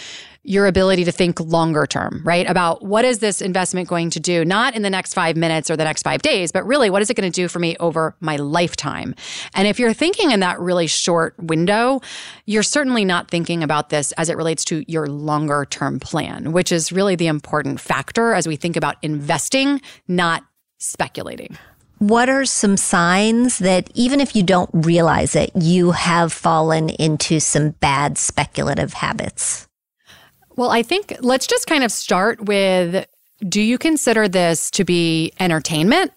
your 0.45 0.67
ability 0.67 1.05
to 1.05 1.13
think 1.13 1.41
longer 1.41 1.87
term, 1.87 2.23
right? 2.25 2.49
About 2.49 2.83
what 2.85 3.05
is 3.05 3.19
this 3.19 3.41
investment 3.41 3.89
going 3.89 4.11
to 4.11 4.21
do, 4.21 4.45
not 4.45 4.77
in 4.77 4.83
the 4.83 4.91
next 4.91 5.15
five 5.15 5.37
minutes 5.37 5.71
or 5.71 5.77
the 5.77 5.85
next 5.85 6.03
five 6.03 6.21
days, 6.21 6.53
but 6.53 6.65
really 6.67 6.91
what 6.91 7.01
is 7.03 7.09
it 7.09 7.15
going 7.15 7.31
to 7.31 7.35
do 7.35 7.49
for 7.49 7.59
me 7.59 7.77
over 7.81 8.15
my 8.21 8.37
lifetime? 8.37 9.15
And 9.55 9.67
if 9.67 9.79
you're 9.79 9.95
thinking 9.95 10.31
in 10.31 10.41
that 10.41 10.61
really 10.61 10.87
short 10.87 11.35
window, 11.39 12.03
you're 12.45 12.63
certainly 12.63 13.05
not 13.05 13.31
thinking 13.31 13.63
about 13.63 13.89
this 13.89 14.13
as 14.13 14.29
it 14.29 14.37
relates 14.37 14.65
to 14.67 14.85
your 14.91 15.07
longer 15.07 15.67
term 15.69 15.99
plan, 15.99 16.53
which 16.53 16.71
is 16.71 16.93
really 16.93 17.17
the 17.17 17.27
important 17.27 17.81
factor 17.81 18.35
as 18.35 18.47
we 18.47 18.57
think 18.57 18.77
about 18.77 18.97
investing, 19.03 19.81
not 20.07 20.45
speculating. 20.79 21.57
What 21.99 22.29
are 22.29 22.45
some 22.45 22.77
signs 22.77 23.61
that 23.61 23.89
even 23.95 24.21
if 24.21 24.37
you 24.37 24.43
don't 24.43 24.69
realize 24.73 25.35
it, 25.35 25.53
you 25.55 25.93
have 25.93 26.33
fallen 26.33 26.91
into 26.91 27.41
some 27.41 27.71
bad 27.71 28.19
speculative 28.19 28.93
habits? 28.93 29.67
Well, 30.57 30.71
I 30.71 30.83
think 30.83 31.15
let's 31.21 31.47
just 31.47 31.67
kind 31.67 31.85
of 31.85 31.91
start 31.91 32.45
with 32.45 33.07
do 33.49 33.61
you 33.61 33.79
consider 33.79 34.29
this 34.29 34.71
to 34.73 34.85
be 34.85 35.33
entertainment? 35.41 36.13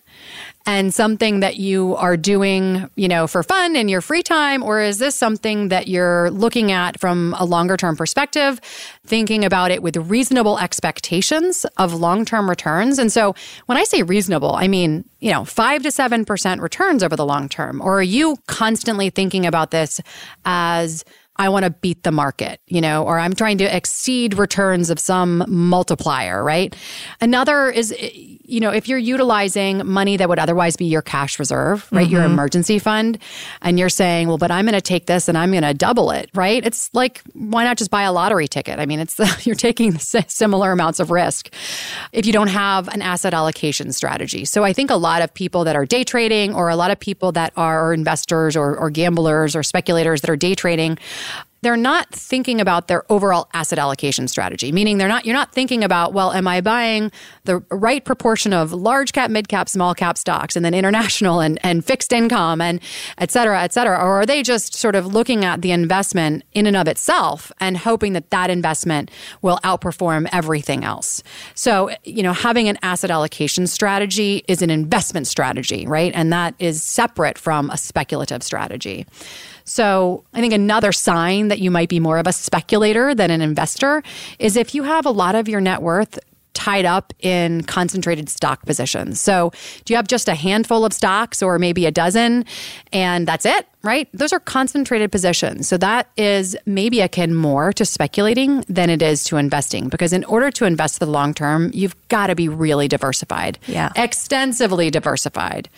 and 0.68 0.94
something 0.94 1.40
that 1.40 1.56
you 1.56 1.96
are 1.96 2.18
doing, 2.18 2.90
you 2.98 3.08
know, 3.08 3.26
for 3.26 3.42
fun 3.42 3.78
in 3.78 3.88
your 3.88 4.02
free 4.02 4.22
time? 4.22 4.62
Or 4.62 4.82
is 4.82 4.98
this 4.98 5.16
something 5.16 5.70
that 5.70 5.88
you're 5.88 6.30
looking 6.30 6.74
at 6.74 7.00
from 7.00 7.34
a 7.40 7.46
longer 7.46 7.78
term 7.78 7.96
perspective, 7.96 8.60
thinking 9.06 9.46
about 9.46 9.72
it 9.72 9.82
with 9.82 9.96
reasonable 9.96 10.60
expectations 10.60 11.66
of 11.78 11.94
long 11.94 12.26
term 12.26 12.50
returns? 12.50 13.00
And 13.00 13.12
so 13.12 13.34
when 13.68 13.78
I 13.78 13.86
say 13.86 14.04
reasonable, 14.04 14.56
I 14.56 14.68
mean, 14.68 15.06
you 15.22 15.32
know, 15.32 15.46
five 15.46 15.84
to 15.84 15.90
7% 15.90 16.62
returns 16.62 17.02
over 17.02 17.16
the 17.16 17.26
long 17.26 17.48
term. 17.48 17.82
Or 17.82 18.00
are 18.00 18.04
you 18.04 18.36
constantly 18.48 19.10
thinking 19.10 19.46
about 19.46 19.72
this 19.72 20.02
as 20.44 21.06
I 21.40 21.50
want 21.50 21.66
to 21.66 21.70
beat 21.70 22.04
the 22.04 22.12
market, 22.12 22.60
you 22.68 22.82
know, 22.82 23.04
or 23.04 23.20
I'm 23.20 23.34
trying 23.34 23.58
to 23.60 23.76
exceed 23.76 24.38
returns 24.38 24.90
of 24.90 25.00
some 25.00 25.46
multiplier, 25.48 26.44
right? 26.44 26.76
Another 27.22 27.70
is, 27.70 27.94
you 28.02 28.60
know, 28.60 28.72
if 28.72 28.88
you're 28.88 28.98
utilizing 28.98 29.86
money 29.86 30.18
that 30.18 30.30
would 30.30 30.40
otherwise 30.40 30.76
be 30.76 30.86
your 30.86 31.02
cash 31.02 31.40
reserve, 31.40 31.88
right? 31.92 32.06
Mm-hmm. 32.06 32.14
Your 32.14 32.24
emergency 32.24 32.80
fund, 32.80 33.20
and 33.62 33.78
you're 33.78 33.90
saying, 33.90 34.28
well, 34.28 34.38
but 34.38 34.52
I'm 34.52 34.66
going 34.66 34.74
to 34.74 34.82
take 34.82 35.06
this 35.06 35.28
and 35.28 35.38
I'm 35.38 35.52
going 35.52 35.64
to 35.64 35.74
double 35.74 36.12
it, 36.12 36.30
right? 36.34 36.66
It's 36.66 36.90
like, 36.94 37.22
why 37.34 37.64
not 37.64 37.78
just 37.78 37.92
buy 37.92 38.04
a 38.04 38.12
lottery 38.12 38.48
ticket? 38.48 38.80
I 38.80 38.86
mean, 38.86 39.00
it's, 39.00 39.20
you're 39.46 39.56
taking 39.56 39.98
similar 40.00 40.72
amounts 40.72 41.00
of 41.00 41.12
risk 41.12 41.54
if 42.12 42.26
you 42.26 42.34
don't 42.34 42.48
have 42.48 42.88
an 42.90 43.02
asset 43.02 43.34
allocation 43.34 43.92
strategy. 43.92 44.46
So 44.46 44.64
I 44.64 44.74
think 44.74 44.90
a 44.90 44.96
lot 44.96 45.22
of 45.22 45.34
people 45.34 45.64
that 45.66 45.76
are 45.76 45.86
day 45.86 46.04
trading 46.04 46.54
or 46.54 46.70
a 46.70 46.76
lot 46.76 46.92
of 46.92 47.00
people 47.00 47.32
that 47.34 47.54
are 47.56 47.94
investors 47.94 48.56
or, 48.56 48.76
or 48.76 48.90
gamblers 48.90 49.56
or 49.56 49.64
speculators 49.64 50.22
that 50.22 50.30
are 50.30 50.36
day 50.36 50.56
trading, 50.56 50.98
they're 51.62 51.78
not 51.78 52.10
thinking 52.12 52.62
about 52.62 52.88
their 52.88 53.04
overall 53.12 53.50
asset 53.54 53.80
allocation 53.80 54.28
strategy 54.28 54.72
meaning 54.72 54.98
they're 54.98 55.08
not 55.08 55.26
you're 55.26 55.36
not 55.36 55.52
thinking 55.52 55.84
about 55.84 56.14
well 56.14 56.32
am 56.34 56.48
i 56.48 56.62
buying 56.62 57.12
the 57.46 57.60
right 57.72 58.06
proportion 58.06 58.54
of 58.54 58.74
large 58.74 59.14
cap 59.14 59.32
mid 59.32 59.48
cap 59.48 59.70
small 59.70 59.94
cap 59.96 60.18
stocks 60.18 60.56
and 60.56 60.64
then 60.64 60.74
international 60.74 61.40
and, 61.40 61.60
and 61.64 61.84
fixed 61.84 62.14
income 62.14 62.62
and 62.62 62.80
et 63.18 63.32
cetera 63.32 63.62
et 63.64 63.74
cetera? 63.74 63.98
Or 63.98 64.22
are 64.22 64.26
they 64.26 64.44
just 64.44 64.76
sort 64.76 64.96
of 64.96 65.08
looking 65.08 65.44
at 65.44 65.62
the 65.62 65.72
investment 65.72 66.44
in 66.54 66.68
and 66.68 66.76
of 66.76 66.88
itself 66.88 67.52
and 67.60 67.78
hoping 67.78 68.14
that 68.14 68.30
that 68.30 68.50
investment 68.50 69.10
will 69.42 69.60
outperform 69.64 70.28
everything 70.32 70.84
else? 70.84 71.24
So 71.56 71.90
you 72.04 72.24
know 72.24 72.34
having 72.34 72.70
an 72.70 72.78
asset 72.82 73.12
allocation 73.12 73.68
strategy 73.68 74.44
is 74.48 74.62
an 74.62 74.70
investment 74.70 75.28
strategy 75.28 75.88
right? 75.88 76.12
And 76.14 76.32
that 76.34 76.56
is 76.60 76.84
separate 76.84 77.38
from 77.38 77.70
a 77.70 77.78
speculative 77.78 78.44
strategy 78.44 79.06
so 79.68 80.24
I 80.34 80.40
think 80.40 80.54
another 80.54 80.92
sign 80.92 81.50
that 81.50 81.60
you 81.60 81.70
might 81.70 81.90
be 81.90 82.00
more 82.00 82.18
of 82.18 82.26
a 82.26 82.34
speculator 82.34 83.14
than 83.14 83.30
an 83.30 83.42
investor 83.42 84.02
is 84.40 84.56
if 84.56 84.74
you 84.74 84.84
have 84.84 85.06
a 85.06 85.12
lot 85.12 85.36
of 85.36 85.50
your 85.50 85.60
net 85.60 85.82
worth 85.82 86.18
tied 86.54 86.86
up 86.86 87.14
in 87.20 87.62
concentrated 87.64 88.30
stock 88.30 88.66
positions. 88.66 89.22
So, 89.22 89.52
do 89.86 89.94
you 89.94 89.96
have 89.96 90.08
just 90.08 90.28
a 90.28 90.34
handful 90.34 90.86
of 90.86 90.92
stocks 90.92 91.44
or 91.44 91.60
maybe 91.60 91.86
a 91.86 91.92
dozen 91.92 92.46
and 92.92 93.28
that's 93.28 93.46
it, 93.46 93.68
right? 93.84 94.10
Those 94.12 94.34
are 94.34 94.40
concentrated 94.40 95.12
positions. 95.12 95.68
So, 95.68 95.78
that 95.78 96.10
is 96.18 96.58
maybe 96.66 97.02
akin 97.02 97.36
more 97.36 97.72
to 97.74 97.86
speculating 97.86 98.62
than 98.68 98.90
it 98.90 99.04
is 99.04 99.24
to 99.26 99.38
investing 99.38 99.88
because 99.88 100.14
in 100.14 100.24
order 100.24 100.50
to 100.50 100.66
invest 100.66 100.98
for 100.98 101.06
the 101.06 101.12
long 101.12 101.36
term, 101.36 101.70
you've 101.76 101.96
got 102.08 102.28
to 102.28 102.36
be 102.36 102.50
really 102.50 102.88
diversified. 102.88 103.60
Yeah. 103.68 103.92
Extensively 103.96 104.90
diversified. 104.90 105.70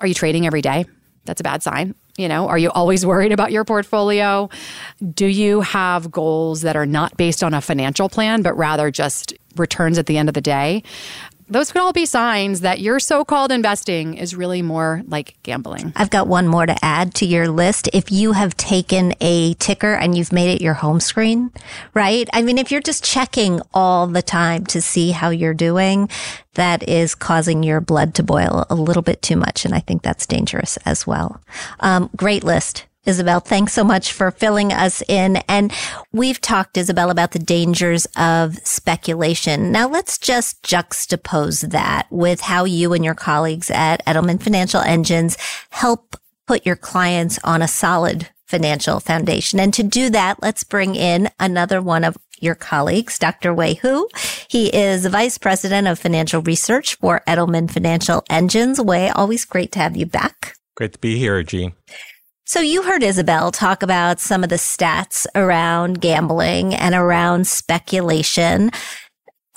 Are 0.00 0.06
you 0.06 0.14
trading 0.14 0.46
every 0.46 0.60
day? 0.60 0.84
That's 1.24 1.40
a 1.40 1.44
bad 1.44 1.62
sign. 1.62 1.94
You 2.20 2.28
know, 2.28 2.48
are 2.48 2.58
you 2.58 2.70
always 2.72 3.06
worried 3.06 3.32
about 3.32 3.50
your 3.50 3.64
portfolio? 3.64 4.50
Do 5.14 5.24
you 5.24 5.62
have 5.62 6.10
goals 6.10 6.60
that 6.60 6.76
are 6.76 6.84
not 6.84 7.16
based 7.16 7.42
on 7.42 7.54
a 7.54 7.62
financial 7.62 8.10
plan, 8.10 8.42
but 8.42 8.54
rather 8.58 8.90
just 8.90 9.32
returns 9.56 9.96
at 9.96 10.04
the 10.04 10.18
end 10.18 10.28
of 10.28 10.34
the 10.34 10.42
day? 10.42 10.82
Those 11.50 11.72
could 11.72 11.82
all 11.82 11.92
be 11.92 12.06
signs 12.06 12.60
that 12.60 12.80
your 12.80 12.98
so-called 13.00 13.52
investing 13.52 14.14
is 14.14 14.34
really 14.34 14.62
more 14.62 15.02
like 15.06 15.36
gambling. 15.42 15.92
I've 15.96 16.10
got 16.10 16.28
one 16.28 16.48
more 16.48 16.64
to 16.64 16.76
add 16.82 17.14
to 17.16 17.26
your 17.26 17.48
list. 17.48 17.88
If 17.92 18.10
you 18.10 18.32
have 18.32 18.56
taken 18.56 19.14
a 19.20 19.54
ticker 19.54 19.92
and 19.92 20.16
you've 20.16 20.32
made 20.32 20.54
it 20.54 20.62
your 20.62 20.74
home 20.74 21.00
screen, 21.00 21.50
right? 21.92 22.28
I 22.32 22.42
mean, 22.42 22.56
if 22.56 22.70
you're 22.70 22.80
just 22.80 23.04
checking 23.04 23.60
all 23.74 24.06
the 24.06 24.22
time 24.22 24.64
to 24.66 24.80
see 24.80 25.10
how 25.10 25.30
you're 25.30 25.54
doing, 25.54 26.08
that 26.54 26.88
is 26.88 27.14
causing 27.14 27.62
your 27.62 27.80
blood 27.80 28.14
to 28.14 28.22
boil 28.22 28.66
a 28.70 28.74
little 28.74 29.02
bit 29.02 29.20
too 29.22 29.36
much. 29.36 29.64
And 29.64 29.74
I 29.74 29.80
think 29.80 30.02
that's 30.02 30.26
dangerous 30.26 30.76
as 30.86 31.06
well. 31.06 31.40
Um, 31.80 32.10
great 32.16 32.44
list. 32.44 32.86
Isabel, 33.06 33.40
thanks 33.40 33.72
so 33.72 33.82
much 33.82 34.12
for 34.12 34.30
filling 34.30 34.72
us 34.72 35.02
in. 35.08 35.38
And 35.48 35.72
we've 36.12 36.40
talked, 36.40 36.76
Isabel, 36.76 37.10
about 37.10 37.32
the 37.32 37.38
dangers 37.38 38.06
of 38.16 38.56
speculation. 38.58 39.72
Now 39.72 39.88
let's 39.88 40.18
just 40.18 40.62
juxtapose 40.62 41.70
that 41.70 42.06
with 42.10 42.42
how 42.42 42.64
you 42.64 42.92
and 42.92 43.04
your 43.04 43.14
colleagues 43.14 43.70
at 43.70 44.04
Edelman 44.04 44.42
Financial 44.42 44.80
Engines 44.80 45.38
help 45.70 46.16
put 46.46 46.66
your 46.66 46.76
clients 46.76 47.38
on 47.42 47.62
a 47.62 47.68
solid 47.68 48.28
financial 48.46 49.00
foundation. 49.00 49.60
And 49.60 49.72
to 49.74 49.82
do 49.82 50.10
that, 50.10 50.42
let's 50.42 50.64
bring 50.64 50.96
in 50.96 51.30
another 51.38 51.80
one 51.80 52.04
of 52.04 52.18
your 52.40 52.54
colleagues, 52.54 53.18
Dr. 53.18 53.54
Wei 53.54 53.74
Hu. 53.74 54.08
He 54.48 54.74
is 54.74 55.06
Vice 55.06 55.38
President 55.38 55.86
of 55.86 55.98
Financial 55.98 56.42
Research 56.42 56.96
for 56.96 57.22
Edelman 57.26 57.70
Financial 57.70 58.24
Engines. 58.28 58.80
Wei, 58.80 59.08
always 59.10 59.44
great 59.44 59.72
to 59.72 59.78
have 59.78 59.96
you 59.96 60.06
back. 60.06 60.56
Great 60.74 60.94
to 60.94 60.98
be 60.98 61.18
here, 61.18 61.42
Jean. 61.42 61.74
So 62.50 62.58
you 62.58 62.82
heard 62.82 63.04
Isabel 63.04 63.52
talk 63.52 63.84
about 63.84 64.18
some 64.18 64.42
of 64.42 64.50
the 64.50 64.56
stats 64.56 65.24
around 65.36 66.00
gambling 66.00 66.74
and 66.74 66.96
around 66.96 67.46
speculation. 67.46 68.72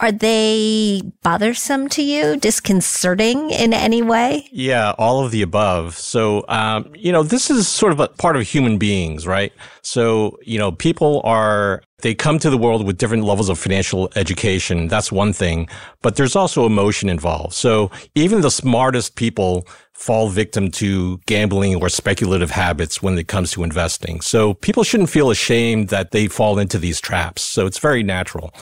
Are 0.03 0.12
they 0.12 1.01
bothersome 1.22 1.88
to 1.91 2.03
you, 2.03 2.36
disconcerting 2.36 3.51
in 3.51 3.72
any 3.72 4.01
way? 4.01 4.50
Yeah, 4.51 4.91
all 4.98 5.24
of 5.24 5.31
the 5.31 5.41
above. 5.41 5.98
So, 5.98 6.43
um, 6.50 6.91
you 6.93 7.10
know, 7.10 7.24
this 7.24 7.50
is 7.50 7.69
sort 7.69 7.93
of 7.93 8.01
a 8.01 8.10
part 8.10 8.36
of 8.36 8.41
human 8.41 8.77
beings, 8.77 9.25
right? 9.25 9.53
So, 9.81 10.38
you 10.41 10.60
know, 10.60 10.74
people 10.74 11.22
are, 11.24 11.83
they 12.01 12.13
come 12.13 12.38
to 12.39 12.50
the 12.50 12.57
world 12.57 12.86
with 12.86 12.98
different 12.98 13.24
levels 13.24 13.48
of 13.48 13.57
financial 13.57 14.12
education. 14.17 14.89
That's 14.89 15.10
one 15.10 15.31
thing, 15.31 15.69
but 16.01 16.17
there's 16.17 16.36
also 16.36 16.65
emotion 16.65 17.07
involved. 17.07 17.53
So 17.53 17.89
even 18.13 18.41
the 18.41 18.51
smartest 18.51 19.15
people 19.15 19.65
fall 19.93 20.27
victim 20.27 20.69
to 20.72 21.19
gambling 21.27 21.75
or 21.75 21.88
speculative 21.88 22.51
habits 22.51 23.01
when 23.01 23.17
it 23.17 23.29
comes 23.29 23.51
to 23.51 23.63
investing. 23.63 24.19
So 24.19 24.55
people 24.55 24.83
shouldn't 24.83 25.12
feel 25.12 25.31
ashamed 25.31 25.88
that 25.89 26.12
they 26.12 26.27
fall 26.27 26.60
into 26.60 26.77
these 26.77 27.00
traps. 27.00 27.41
So 27.41 27.65
it's 27.65 27.79
very 27.79 28.03
natural. 28.03 28.53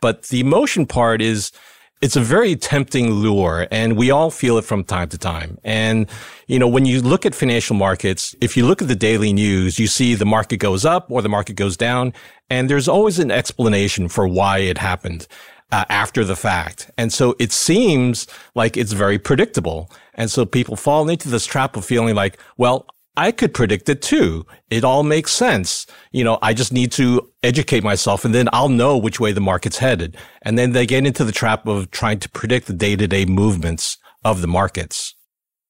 But 0.00 0.24
the 0.24 0.40
emotion 0.40 0.86
part 0.86 1.20
is, 1.20 1.52
it's 2.00 2.16
a 2.16 2.20
very 2.20 2.54
tempting 2.54 3.10
lure 3.10 3.66
and 3.70 3.96
we 3.96 4.10
all 4.10 4.30
feel 4.30 4.56
it 4.58 4.62
from 4.62 4.84
time 4.84 5.08
to 5.08 5.18
time. 5.18 5.58
And, 5.64 6.08
you 6.46 6.58
know, 6.58 6.68
when 6.68 6.86
you 6.86 7.02
look 7.02 7.26
at 7.26 7.34
financial 7.34 7.74
markets, 7.74 8.36
if 8.40 8.56
you 8.56 8.66
look 8.66 8.80
at 8.80 8.88
the 8.88 8.94
daily 8.94 9.32
news, 9.32 9.78
you 9.78 9.88
see 9.88 10.14
the 10.14 10.24
market 10.24 10.58
goes 10.58 10.84
up 10.84 11.10
or 11.10 11.22
the 11.22 11.28
market 11.28 11.56
goes 11.56 11.76
down 11.76 12.12
and 12.48 12.70
there's 12.70 12.88
always 12.88 13.18
an 13.18 13.30
explanation 13.30 14.08
for 14.08 14.28
why 14.28 14.58
it 14.58 14.78
happened. 14.78 15.26
Uh, 15.70 15.84
after 15.90 16.24
the 16.24 16.34
fact. 16.34 16.90
And 16.96 17.12
so 17.12 17.36
it 17.38 17.52
seems 17.52 18.26
like 18.54 18.78
it's 18.78 18.92
very 18.92 19.18
predictable. 19.18 19.90
And 20.14 20.30
so 20.30 20.46
people 20.46 20.76
fall 20.76 21.10
into 21.10 21.28
this 21.28 21.44
trap 21.44 21.76
of 21.76 21.84
feeling 21.84 22.14
like, 22.14 22.38
well, 22.56 22.86
I 23.18 23.32
could 23.32 23.52
predict 23.52 23.88
it 23.88 24.00
too. 24.00 24.46
It 24.70 24.84
all 24.84 25.02
makes 25.02 25.32
sense. 25.32 25.88
You 26.12 26.22
know, 26.22 26.38
I 26.40 26.54
just 26.54 26.72
need 26.72 26.92
to 26.92 27.28
educate 27.42 27.82
myself 27.82 28.24
and 28.24 28.32
then 28.32 28.48
I'll 28.52 28.68
know 28.68 28.96
which 28.96 29.18
way 29.18 29.32
the 29.32 29.40
market's 29.40 29.78
headed. 29.78 30.16
And 30.42 30.56
then 30.56 30.70
they 30.70 30.86
get 30.86 31.04
into 31.04 31.24
the 31.24 31.32
trap 31.32 31.66
of 31.66 31.90
trying 31.90 32.20
to 32.20 32.28
predict 32.28 32.68
the 32.68 32.72
day 32.72 32.94
to 32.94 33.08
day 33.08 33.24
movements 33.24 33.98
of 34.24 34.40
the 34.40 34.46
markets. 34.46 35.16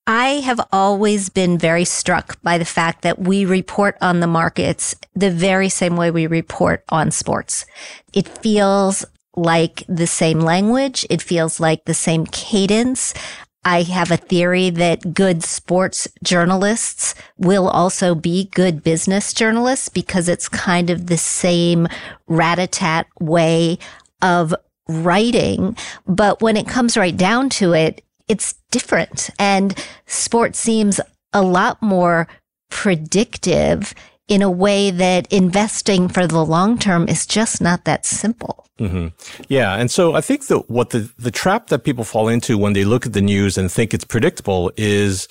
I 0.07 0.41
have 0.41 0.61
always 0.73 1.31
been 1.31 1.57
very 1.57 1.87
struck 1.87 2.41
by 2.43 2.59
the 2.59 2.67
fact 2.67 3.01
that 3.01 3.19
we 3.19 3.47
report 3.47 3.97
on 4.03 4.21
the 4.21 4.27
markets 4.27 4.95
the 5.15 5.31
very 5.31 5.71
same 5.71 5.97
way 5.97 6.11
we 6.11 6.27
report 6.27 6.85
on 6.91 7.11
sports. 7.11 7.65
It 8.13 8.29
feels 8.29 9.07
like 9.37 9.85
the 9.89 10.07
same 10.07 10.41
language. 10.41 11.07
It 11.09 11.23
feels 11.23 11.61
like 11.61 11.87
the 11.87 11.95
same 11.95 12.27
cadence. 12.27 13.15
I 13.69 13.83
have 13.83 14.11
a 14.11 14.17
theory 14.17 14.71
that 14.71 15.13
good 15.13 15.45
sports 15.45 16.09
journalists 16.25 17.15
will 17.37 17.69
also 17.69 18.15
be 18.15 18.49
good 18.55 18.83
business 18.83 19.35
journalists 19.35 19.91
because 19.91 20.27
it's 20.27 20.49
kind 20.49 20.89
of 20.89 21.07
the 21.07 21.19
same 21.19 21.87
rat-a-tat 22.27 23.09
way 23.21 23.79
of 24.23 24.55
writing. 24.89 25.77
But 26.07 26.41
when 26.41 26.57
it 26.57 26.67
comes 26.67 26.97
right 26.97 27.15
down 27.15 27.51
to 27.61 27.75
it, 27.75 28.03
it's 28.27 28.55
different. 28.71 29.29
And 29.39 29.79
sports 30.07 30.59
seems 30.59 30.99
a 31.35 31.43
lot 31.43 31.83
more 31.83 32.27
predictive 32.71 33.95
in 34.29 34.43
a 34.43 34.51
way 34.51 34.91
that 34.91 35.31
investing 35.33 36.09
for 36.09 36.27
the 36.27 36.45
long 36.45 36.79
term 36.79 37.09
is 37.09 37.27
just 37.27 37.61
not 37.61 37.85
that 37.85 38.07
simple. 38.07 38.67
Mm-hmm. 38.79 39.09
Yeah, 39.49 39.75
and 39.75 39.91
so 39.91 40.15
I 40.15 40.21
think 40.21 40.47
that 40.47 40.71
what 40.71 40.91
the 40.91 41.11
the 41.19 41.33
trap 41.33 41.69
that 41.69 41.81
people 41.81 42.05
fall 42.05 42.29
into 42.29 42.57
when 42.57 42.75
they 42.75 42.85
look 42.85 43.07
at 43.07 43.13
the 43.13 43.21
news 43.21 43.59
and 43.59 43.73
think 43.73 43.93
it's 43.93 44.05
predictable 44.05 44.71
is 44.77 45.27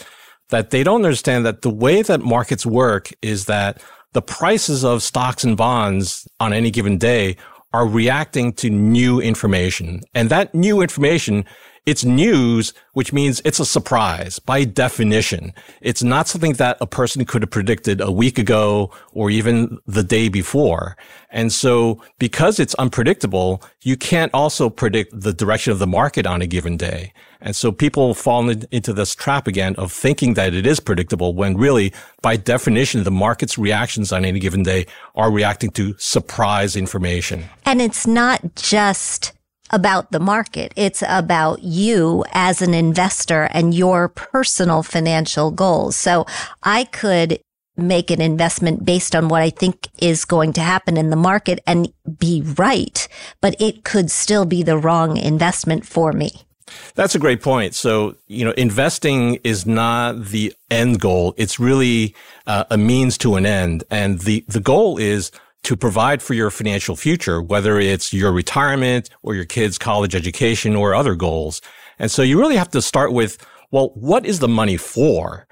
that 0.50 0.72
they 0.72 0.84
don't 0.84 1.06
understand 1.06 1.46
that 1.46 1.62
the 1.62 1.70
way 1.70 2.01
that 2.01 2.22
markets 2.22 2.66
work 2.66 3.12
is 3.22 3.46
that 3.46 3.82
the 4.13 4.22
prices 4.22 4.84
of 4.84 5.04
stocks 5.04 5.44
and 5.44 5.56
bonds 5.56 6.27
on 6.39 6.51
any 6.51 6.72
given 6.72 6.98
day 6.98 7.38
are 7.74 7.86
reacting 7.86 8.51
to 8.54 8.70
new 8.70 9.22
information, 9.22 10.01
and 10.13 10.30
that 10.30 10.54
new 10.54 10.82
information 10.82 11.46
it's 11.88 12.03
news, 12.03 12.74
which 12.91 13.13
means 13.13 13.41
it's 13.46 13.62
a 13.62 13.65
surprise 13.65 14.39
by 14.39 14.65
definition. 14.65 15.53
It's 15.79 16.03
not 16.03 16.27
something 16.27 16.53
that 16.56 16.77
a 16.82 16.86
person 16.86 17.24
could 17.24 17.44
have 17.44 17.50
predicted 17.50 18.01
a 18.01 18.12
week 18.12 18.38
ago 18.38 18.91
or 19.13 19.32
even 19.32 19.79
the 19.88 20.03
day 20.03 20.27
before. 20.27 20.98
And 21.29 21.51
so 21.51 22.03
because 22.20 22.60
it's 22.60 22.75
unpredictable, 22.75 23.63
you 23.84 23.96
can't 23.96 24.34
also 24.34 24.70
predict 24.70 25.17
the 25.17 25.32
direction 25.32 25.72
of 25.72 25.79
the 25.79 25.88
market 25.88 26.27
on 26.27 26.41
a 26.41 26.48
given 26.48 26.75
day. 26.75 27.13
And 27.39 27.56
so 27.56 27.72
people 27.72 28.13
fall 28.13 28.50
into 28.50 28.91
this 28.91 29.15
trap 29.15 29.48
again 29.48 29.74
of 29.77 29.94
thinking 29.94 30.34
that 30.34 30.53
it 30.53 30.67
is 30.67 30.82
predictable 30.82 31.36
when 31.36 31.56
really 31.56 31.94
by 32.22 32.36
definition, 32.36 33.06
the 33.06 33.12
market's 33.12 33.58
reactions 33.58 34.12
on 34.12 34.25
any 34.25 34.41
given 34.41 34.63
day 34.63 34.88
are 35.15 35.32
reacting 35.32 35.70
to 35.72 35.96
surprise 35.98 36.75
information. 36.75 37.46
And 37.65 37.82
it's 37.82 38.06
not 38.06 38.56
just 38.56 39.32
about 39.70 40.12
the 40.12 40.20
market. 40.20 40.74
It's 40.76 41.04
about 41.08 41.64
you 41.64 42.24
as 42.34 42.62
an 42.62 42.74
investor 42.74 43.50
and 43.52 43.74
your 43.74 44.08
personal 44.10 44.84
financial 44.84 45.52
goals. 45.52 45.96
So 45.96 46.26
I 46.64 46.86
could 46.86 47.40
make 47.78 48.10
an 48.10 48.22
investment 48.22 48.84
based 48.84 49.16
on 49.16 49.28
what 49.28 49.42
I 49.42 49.52
think 49.52 49.88
is 50.00 50.26
going 50.26 50.54
to 50.54 50.62
happen 50.62 50.98
in 50.98 51.12
the 51.12 51.16
market 51.16 51.60
and 51.68 51.94
be 52.20 52.42
right, 52.58 53.08
but 53.40 53.56
it 53.62 53.84
could 53.84 54.10
still 54.10 54.46
be 54.46 54.64
the 54.64 54.78
wrong 54.78 55.16
investment 55.16 55.86
for 55.86 56.12
me. 56.12 56.32
That's 56.96 57.16
a 57.16 57.20
great 57.20 57.42
point. 57.42 57.76
So, 57.76 58.16
you 58.28 58.44
know, 58.44 58.52
investing 58.52 59.36
is 59.44 59.66
not 59.66 60.26
the 60.26 60.54
end 60.70 61.00
goal. 61.00 61.34
It's 61.38 61.60
really 61.60 62.14
uh, 62.46 62.66
a 62.70 62.78
means 62.78 63.18
to 63.20 63.36
an 63.36 63.46
end. 63.46 63.84
And 63.90 64.20
the, 64.20 64.44
the 64.48 64.60
goal 64.60 64.98
is 64.98 65.32
to 65.68 65.76
provide 65.76 66.22
for 66.22 66.34
your 66.34 66.50
financial 66.50 66.96
future, 66.96 67.42
whether 67.42 67.78
it's 67.78 68.14
your 68.14 68.32
retirement 68.32 69.10
or 69.22 69.36
your 69.36 69.44
kids' 69.44 69.78
college 69.78 70.16
education 70.16 70.78
or 70.78 70.96
other 70.96 71.14
goals. 71.14 71.62
And 72.00 72.10
so 72.10 72.22
you 72.22 72.40
really 72.40 72.56
have 72.56 72.70
to 72.70 72.82
start 72.82 73.12
with, 73.12 73.38
well, 73.70 73.90
what 73.96 74.26
is 74.26 74.40
the 74.40 74.48
money 74.48 74.78
for? 74.78 75.46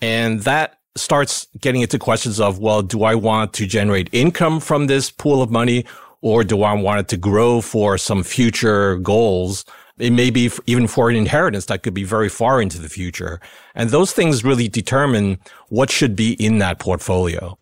And 0.00 0.40
that 0.44 0.78
starts 0.96 1.46
getting 1.60 1.82
into 1.82 1.98
questions 1.98 2.40
of, 2.40 2.58
well, 2.58 2.80
do 2.80 3.04
I 3.04 3.14
want 3.14 3.52
to 3.54 3.66
generate 3.66 4.08
income 4.10 4.58
from 4.58 4.86
this 4.86 5.10
pool 5.10 5.42
of 5.42 5.50
money 5.50 5.84
or 6.22 6.44
do 6.44 6.62
I 6.62 6.72
want 6.72 7.00
it 7.00 7.08
to 7.08 7.18
grow 7.18 7.60
for 7.60 7.98
some 7.98 8.22
future 8.22 8.96
goals? 8.96 9.66
It 9.98 10.14
may 10.14 10.30
be 10.30 10.50
even 10.64 10.86
for 10.86 11.10
an 11.10 11.16
inheritance 11.16 11.66
that 11.66 11.82
could 11.82 11.92
be 11.92 12.04
very 12.04 12.30
far 12.30 12.62
into 12.62 12.78
the 12.78 12.88
future. 12.88 13.38
And 13.74 13.90
those 13.90 14.14
things 14.14 14.44
really 14.44 14.68
determine 14.68 15.38
what 15.68 15.90
should 15.90 16.16
be 16.16 16.32
in 16.42 16.56
that 16.60 16.78
portfolio. 16.78 17.58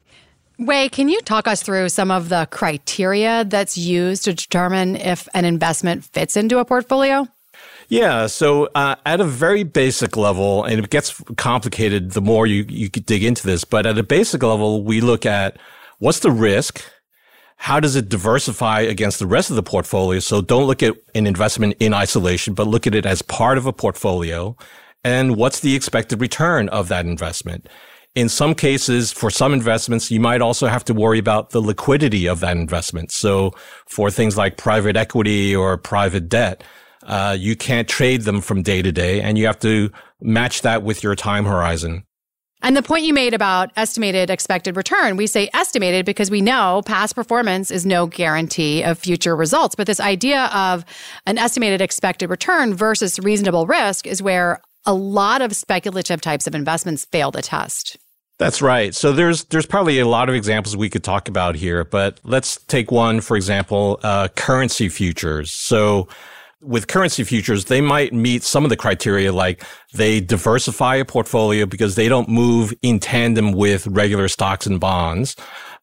Wei, 0.59 0.89
can 0.89 1.09
you 1.09 1.21
talk 1.21 1.47
us 1.47 1.63
through 1.63 1.91
some 1.91 2.11
of 2.11 2.31
the 2.31 2.49
criteria 2.51 3.45
that's 3.45 3.77
used 3.77 4.25
to 4.25 4.33
determine 4.33 4.97
if 4.97 5.29
an 5.35 5.45
investment 5.45 6.05
fits 6.05 6.37
into 6.37 6.59
a 6.59 6.65
portfolio? 6.65 7.29
Yeah. 7.89 8.27
So 8.27 8.69
uh, 8.75 8.97
at 9.05 9.21
a 9.21 9.25
very 9.25 9.63
basic 9.63 10.17
level, 10.17 10.65
and 10.65 10.83
it 10.83 10.91
gets 10.91 11.23
complicated 11.37 12.13
the 12.13 12.23
more 12.23 12.47
you, 12.47 12.65
you 12.69 12.89
dig 12.89 13.23
into 13.23 13.47
this, 13.47 13.65
but 13.65 13.87
at 13.87 13.99
a 13.99 14.03
basic 14.03 14.43
level, 14.43 14.83
we 14.83 15.01
look 15.01 15.27
at 15.27 15.59
what's 15.99 16.21
the 16.21 16.31
risk? 16.31 16.83
How 17.59 17.79
does 17.81 17.97
it 17.97 18.09
diversify 18.09 18.81
against 18.81 19.19
the 19.19 19.27
rest 19.27 19.51
of 19.51 19.57
the 19.57 19.63
portfolio? 19.63 20.21
So 20.21 20.43
don't 20.43 20.67
look 20.67 20.83
at 20.83 20.95
an 21.15 21.27
investment 21.27 21.77
in 21.81 21.95
isolation, 21.95 22.55
but 22.55 22.67
look 22.67 22.87
at 22.87 22.95
it 22.95 23.07
as 23.07 23.23
part 23.23 23.57
of 23.57 23.67
a 23.67 23.73
portfolio. 23.73 24.57
And 25.05 25.37
what's 25.37 25.61
the 25.61 25.75
expected 25.75 26.21
return 26.21 26.69
of 26.71 26.89
that 26.89 27.07
investment? 27.07 27.69
In 28.17 28.31
some 28.31 28.55
cases, 28.55 29.13
for 29.13 29.31
some 29.31 29.53
investments, 29.53 30.11
you 30.11 30.19
might 30.19 30.41
also 30.41 30.67
have 30.69 30.85
to 30.87 30.95
worry 30.95 31.19
about 31.19 31.51
the 31.51 31.61
liquidity 31.61 32.27
of 32.27 32.41
that 32.41 32.57
investment. 32.57 33.13
So 33.13 33.53
for 33.87 34.11
things 34.11 34.39
like 34.39 34.57
private 34.57 34.97
equity 34.97 35.55
or 35.55 35.77
private 35.77 36.31
debt, 36.31 36.65
uh, 37.03 37.37
you 37.39 37.55
can't 37.55 37.87
trade 37.87 38.23
them 38.23 38.41
from 38.41 38.63
day 38.63 38.81
to 38.81 38.91
day 38.91 39.21
and 39.21 39.37
you 39.37 39.45
have 39.47 39.59
to 39.61 39.91
match 40.21 40.63
that 40.63 40.83
with 40.83 41.03
your 41.03 41.15
time 41.15 41.45
horizon. 41.45 42.05
And 42.63 42.75
the 42.75 42.83
point 42.83 43.05
you 43.05 43.13
made 43.13 43.35
about 43.35 43.71
estimated 43.77 44.31
expected 44.31 44.77
return, 44.77 45.19
we 45.19 45.27
say 45.27 45.51
estimated 45.53 46.07
because 46.07 46.31
we 46.31 46.41
know 46.41 46.81
past 46.87 47.15
performance 47.15 47.71
is 47.71 47.85
no 47.85 48.07
guarantee 48.07 48.83
of 48.83 48.99
future 48.99 49.37
results. 49.37 49.75
But 49.75 49.87
this 49.87 50.01
idea 50.01 50.47
of 50.47 50.87
an 51.27 51.37
estimated 51.37 51.83
expected 51.83 52.31
return 52.31 52.75
versus 52.75 53.21
reasonable 53.21 53.67
risk 53.67 54.07
is 54.07 54.23
where 54.23 54.63
a 54.87 54.95
lot 54.95 55.43
of 55.43 55.55
speculative 55.55 56.23
types 56.23 56.47
of 56.47 56.55
investments 56.55 57.05
fail 57.05 57.31
the 57.31 57.43
test. 57.43 57.99
That's 58.39 58.61
right. 58.61 58.95
So 58.95 59.13
there's 59.13 59.45
there's 59.45 59.67
probably 59.67 59.99
a 59.99 60.07
lot 60.07 60.29
of 60.29 60.35
examples 60.35 60.77
we 60.77 60.91
could 60.91 61.03
talk 61.03 61.29
about 61.29 61.55
here, 61.55 61.85
but 61.85 62.21
let's 62.23 62.63
take 62.65 62.91
one 62.91 63.21
for 63.21 63.37
example, 63.37 63.99
uh, 64.03 64.29
currency 64.29 64.89
futures. 64.91 65.51
So 65.51 66.09
with 66.61 66.87
currency 66.87 67.25
futures, 67.25 67.67
they 67.67 67.81
might 67.81 68.13
meet 68.13 68.43
some 68.43 68.65
of 68.65 68.71
the 68.71 68.77
criteria 68.77 69.33
like 69.33 69.65
they 69.95 70.21
diversify 70.21 70.97
a 70.97 71.05
portfolio 71.05 71.65
because 71.65 71.95
they 71.95 72.09
don't 72.09 72.29
move 72.29 72.75
in 72.83 72.99
tandem 72.99 73.53
with 73.53 73.87
regular 73.87 74.29
stocks 74.29 74.67
and 74.67 74.81
bonds. 74.81 75.37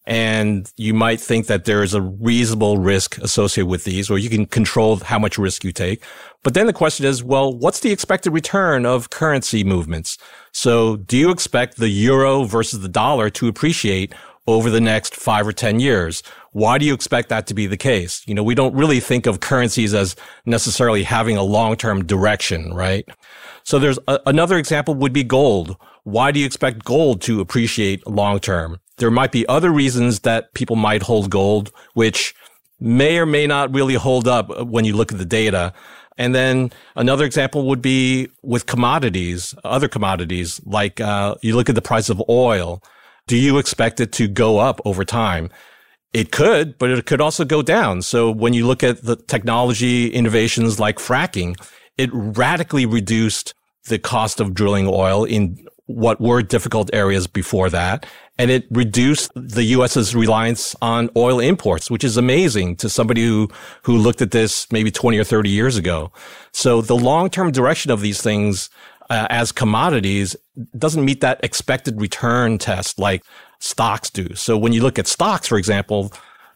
And 0.05 0.69
you 0.75 0.93
might 0.93 1.21
think 1.21 1.47
that 1.47 1.63
there 1.63 1.81
is 1.81 1.93
a 1.93 2.01
reasonable 2.01 2.77
risk 2.77 3.17
associated 3.19 3.69
with 3.69 3.85
these, 3.85 4.09
or 4.09 4.17
you 4.17 4.29
can 4.29 4.45
control 4.45 4.97
how 4.97 5.17
much 5.17 5.37
risk 5.37 5.63
you 5.63 5.71
take. 5.71 6.03
But 6.43 6.55
then 6.55 6.67
the 6.67 6.73
question 6.73 7.05
is, 7.05 7.23
well, 7.23 7.53
what's 7.53 7.79
the 7.79 7.91
expected 7.91 8.31
return 8.31 8.85
of 8.85 9.09
currency 9.09 9.63
movements? 9.63 10.17
So 10.51 10.97
do 10.97 11.17
you 11.17 11.31
expect 11.31 11.77
the 11.77 11.87
euro 11.87 12.43
versus 12.43 12.81
the 12.81 12.89
dollar 12.89 13.29
to 13.31 13.47
appreciate 13.47 14.13
over 14.45 14.69
the 14.69 14.81
next 14.81 15.15
five 15.15 15.47
or 15.47 15.53
10 15.53 15.79
years? 15.79 16.21
Why 16.51 16.77
do 16.77 16.85
you 16.85 16.93
expect 16.93 17.29
that 17.29 17.47
to 17.47 17.53
be 17.53 17.65
the 17.65 17.77
case? 17.77 18.21
You 18.27 18.33
know, 18.33 18.43
we 18.43 18.55
don't 18.55 18.75
really 18.75 18.99
think 18.99 19.25
of 19.25 19.39
currencies 19.39 19.93
as 19.93 20.17
necessarily 20.45 21.03
having 21.03 21.37
a 21.37 21.43
long-term 21.43 22.05
direction, 22.05 22.73
right? 22.73 23.07
So 23.63 23.79
there's 23.79 23.99
a, 24.07 24.19
another 24.25 24.57
example 24.57 24.95
would 24.95 25.13
be 25.13 25.23
gold. 25.23 25.77
Why 26.03 26.31
do 26.31 26.41
you 26.41 26.45
expect 26.45 26.83
gold 26.83 27.21
to 27.21 27.39
appreciate 27.39 28.05
long 28.05 28.39
term? 28.39 28.79
There 28.97 29.11
might 29.11 29.31
be 29.31 29.47
other 29.47 29.71
reasons 29.71 30.21
that 30.21 30.53
people 30.53 30.75
might 30.75 31.03
hold 31.03 31.29
gold, 31.29 31.71
which 31.93 32.35
may 32.79 33.17
or 33.17 33.25
may 33.25 33.47
not 33.47 33.73
really 33.73 33.95
hold 33.95 34.27
up 34.27 34.67
when 34.67 34.85
you 34.85 34.95
look 34.95 35.11
at 35.11 35.17
the 35.17 35.25
data. 35.25 35.73
And 36.17 36.35
then 36.35 36.71
another 36.95 37.25
example 37.25 37.65
would 37.67 37.81
be 37.81 38.29
with 38.43 38.65
commodities, 38.65 39.55
other 39.63 39.87
commodities, 39.87 40.61
like 40.65 41.01
uh, 41.01 41.35
you 41.41 41.55
look 41.55 41.69
at 41.69 41.75
the 41.75 41.81
price 41.81 42.09
of 42.09 42.21
oil. 42.29 42.83
Do 43.25 43.37
you 43.37 43.57
expect 43.57 43.99
it 43.99 44.11
to 44.13 44.27
go 44.27 44.59
up 44.59 44.79
over 44.85 45.03
time? 45.05 45.49
It 46.13 46.31
could, 46.31 46.77
but 46.77 46.91
it 46.91 47.05
could 47.07 47.21
also 47.21 47.43
go 47.45 47.63
down. 47.63 48.03
So 48.03 48.29
when 48.29 48.53
you 48.53 48.67
look 48.67 48.83
at 48.83 49.03
the 49.03 49.15
technology 49.15 50.09
innovations 50.09 50.79
like 50.79 50.97
fracking, 50.97 51.55
it 51.97 52.11
radically 52.13 52.85
reduced 52.85 53.55
the 53.87 53.97
cost 53.97 54.39
of 54.39 54.53
drilling 54.53 54.87
oil 54.87 55.23
in 55.23 55.65
what 55.85 56.21
were 56.21 56.41
difficult 56.41 56.89
areas 56.93 57.27
before 57.27 57.69
that. 57.69 58.05
And 58.39 58.49
it 58.49 58.65
reduced 58.71 59.31
the 59.35 59.63
U.S.'s 59.63 60.15
reliance 60.15 60.75
on 60.81 61.09
oil 61.15 61.39
imports, 61.39 61.91
which 61.91 62.03
is 62.03 62.17
amazing 62.17 62.77
to 62.77 62.89
somebody 62.89 63.23
who, 63.23 63.47
who 63.83 63.95
looked 63.97 64.23
at 64.23 64.31
this 64.31 64.71
maybe 64.71 64.89
20 64.89 65.19
or 65.19 65.23
30 65.23 65.49
years 65.49 65.77
ago. 65.77 66.11
So 66.51 66.81
the 66.81 66.95
long-term 66.95 67.51
direction 67.51 67.91
of 67.91 68.01
these 68.01 68.21
things 68.21 68.71
uh, 69.09 69.27
as 69.29 69.51
commodities 69.51 70.35
doesn't 70.77 71.05
meet 71.05 71.21
that 71.21 71.39
expected 71.43 72.01
return 72.01 72.57
test 72.57 72.97
like 72.97 73.23
stocks 73.59 74.09
do. 74.09 74.33
So 74.35 74.57
when 74.57 74.73
you 74.73 74.81
look 74.81 74.97
at 74.97 75.07
stocks, 75.07 75.47
for 75.47 75.57
example, 75.57 76.11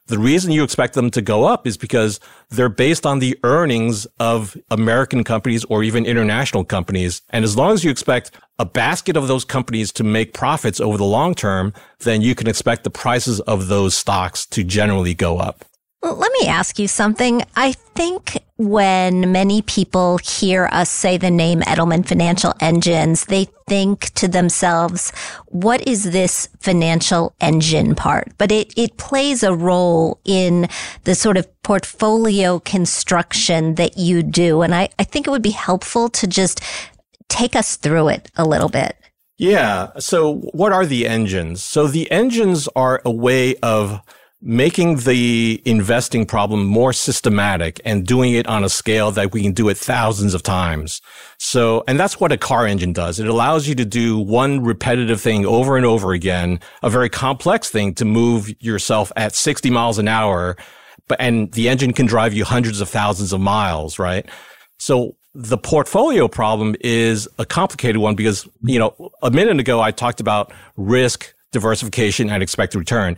The 0.08 0.18
reason 0.18 0.52
you 0.52 0.64
expect 0.64 0.94
them 0.94 1.12
to 1.12 1.22
go 1.22 1.44
up 1.44 1.68
is 1.68 1.78
because 1.78 2.20
they're 2.50 2.70
based 2.70 3.06
on 3.06 3.20
the 3.20 3.38
earnings 3.44 4.08
of 4.20 4.58
American 4.72 5.26
companies 5.26 5.66
or 5.66 5.84
even 5.84 6.06
international 6.06 6.64
companies. 6.64 7.22
And 7.30 7.44
as 7.44 7.58
long 7.58 7.74
as 7.74 7.84
you 7.84 7.92
expect 7.92 8.32
a 8.58 8.66
basket 8.66 9.18
of 9.18 9.28
those 9.28 9.44
companies 9.44 9.92
to 9.94 10.06
make 10.06 10.34
profits 10.34 10.80
over 10.80 10.98
the 10.98 11.04
long 11.04 11.36
term, 11.36 11.74
then 12.00 12.22
you 12.22 12.36
can 12.36 12.48
expect 12.48 12.86
the 12.86 12.90
prices 12.90 13.42
of 13.42 13.68
those 13.68 13.96
stocks 13.96 14.46
to 14.48 14.64
generally 14.64 15.14
go 15.14 15.40
up. 15.40 15.66
Let 16.02 16.32
me 16.42 16.48
ask 16.48 16.80
you 16.80 16.88
something. 16.88 17.44
I 17.56 17.74
think 17.74 18.38
when 18.58 19.32
many 19.32 19.62
people 19.62 20.18
hear 20.18 20.68
us 20.72 20.90
say 20.90 21.18
the 21.18 21.30
name 21.30 21.62
Edelman 21.62 22.08
Financial 22.08 22.54
Engines, 22.60 23.26
they 23.26 23.48
think 23.68 24.12
to 24.16 24.28
themselves, 24.28 25.12
what 25.48 25.88
is 25.88 26.12
this 26.12 26.50
financial 26.60 27.36
engine 27.40 27.94
part? 27.94 28.32
But 28.38 28.52
it, 28.52 28.74
it 28.76 28.98
plays 28.98 29.44
a 29.44 29.54
role 29.54 30.20
in 30.26 30.68
the 31.04 31.14
sort 31.14 31.38
of 31.38 31.48
portfolio 31.62 32.60
construction 32.60 33.76
that 33.76 33.98
you 33.98 34.24
do. 34.24 34.64
And 34.64 34.74
I, 34.74 34.90
I 34.98 35.04
think 35.04 35.28
it 35.28 35.32
would 35.32 35.44
be 35.44 35.52
helpful 35.52 36.10
to 36.10 36.28
just 36.28 36.62
take 37.30 37.56
us 37.56 37.76
through 37.76 38.10
it 38.10 38.32
a 38.38 38.46
little 38.46 38.70
bit. 38.70 38.96
Yeah. 39.38 39.92
So 40.00 40.36
what 40.54 40.72
are 40.72 40.86
the 40.86 41.08
engines? 41.08 41.64
So 41.64 41.88
the 41.88 42.10
engines 42.10 42.68
are 42.76 43.02
a 43.06 43.12
way 43.12 43.56
of 43.58 44.02
making 44.42 44.98
the 44.98 45.62
investing 45.66 46.26
problem 46.26 46.64
more 46.64 46.94
systematic 46.94 47.82
and 47.84 48.06
doing 48.06 48.34
it 48.34 48.46
on 48.46 48.64
a 48.64 48.70
scale 48.70 49.12
that 49.12 49.34
we 49.34 49.42
can 49.42 49.52
do 49.52 49.68
it 49.68 49.78
thousands 49.78 50.36
of 50.36 50.44
times. 50.44 51.02
So, 51.40 51.84
and 51.88 52.00
that's 52.00 52.20
what 52.20 52.32
a 52.32 52.38
car 52.38 52.68
engine 52.68 52.94
does. 52.94 53.20
It 53.20 53.28
allows 53.28 53.68
you 53.68 53.74
to 53.76 53.86
do 53.86 54.20
one 54.20 54.64
repetitive 54.64 55.20
thing 55.20 55.46
over 55.46 55.76
and 55.76 55.86
over 55.86 56.14
again, 56.14 56.60
a 56.84 56.90
very 56.90 57.10
complex 57.10 57.70
thing 57.72 57.96
to 57.96 58.06
move 58.06 58.50
yourself 58.62 59.12
at 59.16 59.34
60 59.34 59.72
miles 59.72 59.98
an 59.98 60.08
hour. 60.08 60.56
But, 61.08 61.20
and 61.20 61.52
the 61.54 61.68
engine 61.68 61.94
can 61.94 62.06
drive 62.06 62.34
you 62.34 62.46
hundreds 62.46 62.80
of 62.80 62.90
thousands 62.90 63.34
of 63.34 63.42
miles, 63.42 63.98
right? 63.98 64.30
So 64.78 65.16
the 65.34 65.58
portfolio 65.58 66.28
problem 66.28 66.76
is 66.82 67.28
a 67.40 67.46
complicated 67.46 67.98
one 67.98 68.14
because, 68.14 68.48
you 68.62 68.78
know, 68.78 69.12
a 69.24 69.32
minute 69.32 69.60
ago 69.60 69.82
I 69.82 69.90
talked 69.90 70.20
about 70.20 70.54
risk, 70.76 71.34
diversification, 71.52 72.30
and 72.30 72.44
expected 72.44 72.78
return 72.78 73.18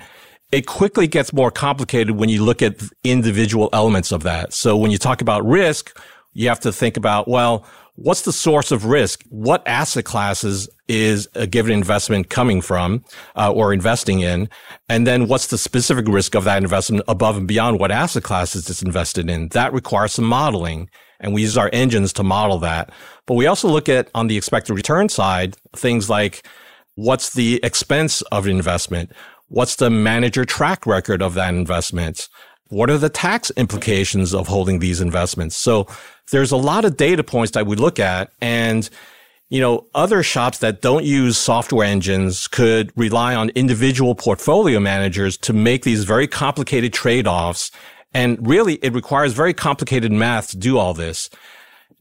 it 0.51 0.65
quickly 0.65 1.07
gets 1.07 1.31
more 1.31 1.51
complicated 1.51 2.15
when 2.15 2.29
you 2.29 2.43
look 2.43 2.61
at 2.61 2.81
individual 3.03 3.69
elements 3.73 4.11
of 4.11 4.23
that. 4.23 4.53
So 4.53 4.75
when 4.75 4.91
you 4.91 4.97
talk 4.97 5.21
about 5.21 5.45
risk, 5.45 5.97
you 6.33 6.47
have 6.49 6.59
to 6.61 6.71
think 6.71 6.97
about, 6.97 7.27
well, 7.27 7.65
what's 7.95 8.21
the 8.21 8.31
source 8.31 8.71
of 8.71 8.85
risk? 8.85 9.23
What 9.29 9.67
asset 9.67 10.05
classes 10.05 10.69
is 10.87 11.27
a 11.35 11.45
given 11.45 11.71
investment 11.71 12.29
coming 12.29 12.61
from 12.61 13.03
uh, 13.35 13.51
or 13.51 13.73
investing 13.73 14.21
in? 14.21 14.49
And 14.87 15.05
then 15.05 15.27
what's 15.27 15.47
the 15.47 15.57
specific 15.57 16.07
risk 16.07 16.33
of 16.35 16.45
that 16.45 16.63
investment 16.63 17.03
above 17.07 17.37
and 17.37 17.47
beyond 17.47 17.79
what 17.79 17.91
asset 17.91 18.23
classes 18.23 18.69
it's 18.69 18.81
invested 18.81 19.29
in? 19.29 19.49
That 19.49 19.73
requires 19.73 20.13
some 20.13 20.25
modeling. 20.25 20.89
And 21.19 21.33
we 21.33 21.41
use 21.41 21.57
our 21.57 21.69
engines 21.73 22.13
to 22.13 22.23
model 22.23 22.59
that. 22.59 22.91
But 23.25 23.33
we 23.33 23.45
also 23.45 23.67
look 23.67 23.89
at 23.89 24.09
on 24.15 24.27
the 24.27 24.37
expected 24.37 24.73
return 24.73 25.09
side, 25.09 25.57
things 25.75 26.09
like 26.09 26.47
what's 26.95 27.33
the 27.33 27.59
expense 27.61 28.21
of 28.23 28.45
an 28.45 28.55
investment? 28.55 29.11
What's 29.49 29.75
the 29.75 29.89
manager 29.89 30.45
track 30.45 30.85
record 30.85 31.21
of 31.21 31.33
that 31.33 31.53
investment? 31.53 32.29
What 32.69 32.89
are 32.89 32.97
the 32.97 33.09
tax 33.09 33.51
implications 33.51 34.33
of 34.33 34.47
holding 34.47 34.79
these 34.79 35.01
investments? 35.01 35.55
So 35.55 35.87
there's 36.31 36.51
a 36.51 36.57
lot 36.57 36.85
of 36.85 36.97
data 36.97 37.23
points 37.23 37.51
that 37.53 37.65
we 37.65 37.75
look 37.75 37.99
at 37.99 38.31
and 38.41 38.89
you 39.49 39.59
know, 39.59 39.87
other 39.95 40.21
shops 40.21 40.59
that 40.59 40.81
don't 40.81 41.03
use 41.03 41.35
software 41.37 41.85
engines 41.85 42.47
could 42.47 42.91
rely 42.95 43.33
on 43.33 43.49
individual 43.49 44.13
portfolio 44.13 44.79
managers 44.79 45.37
to 45.37 45.53
make 45.53 45.83
these 45.83 46.03
very 46.03 46.27
complicated 46.27 46.93
trade-offs. 46.93 47.71
And 48.13 48.47
really, 48.47 48.75
it 48.75 48.93
requires 48.93 49.33
very 49.33 49.55
complicated 49.55 50.11
math 50.11 50.49
to 50.49 50.57
do 50.57 50.77
all 50.77 50.93
this. 50.93 51.31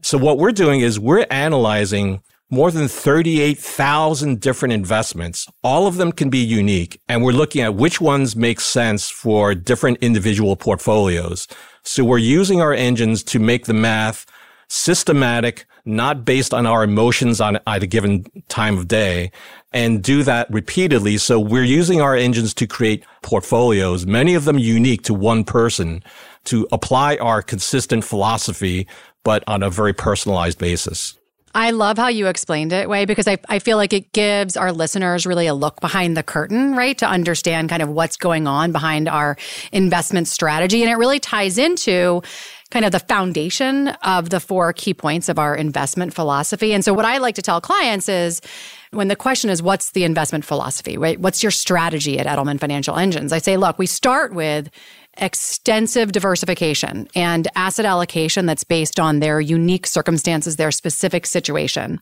So 0.02 0.18
what 0.18 0.38
we're 0.38 0.52
doing 0.52 0.80
is 0.80 1.00
we're 1.00 1.26
analyzing 1.30 2.22
more 2.50 2.70
than 2.70 2.88
38,000 2.88 4.40
different 4.40 4.72
investments. 4.72 5.46
All 5.62 5.86
of 5.86 5.96
them 5.96 6.12
can 6.12 6.30
be 6.30 6.38
unique. 6.38 7.00
And 7.08 7.22
we're 7.22 7.32
looking 7.32 7.62
at 7.62 7.74
which 7.74 8.00
ones 8.00 8.36
make 8.36 8.60
sense 8.60 9.10
for 9.10 9.54
different 9.54 9.98
individual 10.00 10.56
portfolios. 10.56 11.46
So 11.84 12.04
we're 12.04 12.18
using 12.18 12.60
our 12.60 12.72
engines 12.72 13.22
to 13.24 13.38
make 13.38 13.66
the 13.66 13.74
math 13.74 14.24
systematic, 14.68 15.66
not 15.84 16.24
based 16.24 16.54
on 16.54 16.66
our 16.66 16.84
emotions 16.84 17.40
on 17.40 17.58
at 17.66 17.82
a 17.82 17.86
given 17.86 18.24
time 18.48 18.78
of 18.78 18.88
day 18.88 19.30
and 19.72 20.02
do 20.02 20.22
that 20.22 20.50
repeatedly. 20.50 21.18
So 21.18 21.38
we're 21.38 21.64
using 21.64 22.00
our 22.00 22.16
engines 22.16 22.54
to 22.54 22.66
create 22.66 23.04
portfolios, 23.22 24.06
many 24.06 24.34
of 24.34 24.44
them 24.44 24.58
unique 24.58 25.02
to 25.02 25.14
one 25.14 25.44
person 25.44 26.02
to 26.44 26.66
apply 26.72 27.16
our 27.16 27.42
consistent 27.42 28.04
philosophy, 28.04 28.86
but 29.22 29.44
on 29.46 29.62
a 29.62 29.68
very 29.68 29.92
personalized 29.92 30.58
basis. 30.58 31.17
I 31.54 31.70
love 31.70 31.96
how 31.96 32.08
you 32.08 32.26
explained 32.26 32.72
it, 32.72 32.88
Wei, 32.88 33.04
because 33.04 33.26
I, 33.26 33.38
I 33.48 33.58
feel 33.58 33.76
like 33.76 33.92
it 33.92 34.12
gives 34.12 34.56
our 34.56 34.72
listeners 34.72 35.26
really 35.26 35.46
a 35.46 35.54
look 35.54 35.80
behind 35.80 36.16
the 36.16 36.22
curtain, 36.22 36.76
right? 36.76 36.96
To 36.98 37.06
understand 37.06 37.68
kind 37.68 37.82
of 37.82 37.88
what's 37.88 38.16
going 38.16 38.46
on 38.46 38.72
behind 38.72 39.08
our 39.08 39.36
investment 39.72 40.28
strategy. 40.28 40.82
And 40.82 40.90
it 40.90 40.96
really 40.96 41.20
ties 41.20 41.58
into 41.58 42.22
kind 42.70 42.84
of 42.84 42.92
the 42.92 43.00
foundation 43.00 43.88
of 44.02 44.30
the 44.30 44.40
four 44.40 44.72
key 44.72 44.92
points 44.92 45.28
of 45.28 45.38
our 45.38 45.56
investment 45.56 46.12
philosophy. 46.12 46.74
And 46.74 46.84
so 46.84 46.92
what 46.92 47.06
I 47.06 47.18
like 47.18 47.34
to 47.36 47.42
tell 47.42 47.60
clients 47.60 48.08
is 48.08 48.42
when 48.90 49.08
the 49.08 49.16
question 49.16 49.48
is, 49.50 49.62
what's 49.62 49.92
the 49.92 50.04
investment 50.04 50.44
philosophy, 50.44 50.98
right? 50.98 51.18
What's 51.18 51.42
your 51.42 51.50
strategy 51.50 52.18
at 52.18 52.26
Edelman 52.26 52.60
Financial 52.60 52.96
Engines? 52.96 53.32
I 53.32 53.38
say, 53.38 53.56
look, 53.56 53.78
we 53.78 53.86
start 53.86 54.34
with 54.34 54.70
extensive 55.18 56.12
diversification 56.12 57.08
and 57.14 57.48
asset 57.54 57.84
allocation 57.84 58.46
that's 58.46 58.64
based 58.64 58.98
on 58.98 59.20
their 59.20 59.40
unique 59.40 59.86
circumstances, 59.86 60.56
their 60.56 60.70
specific 60.70 61.26
situation. 61.26 62.00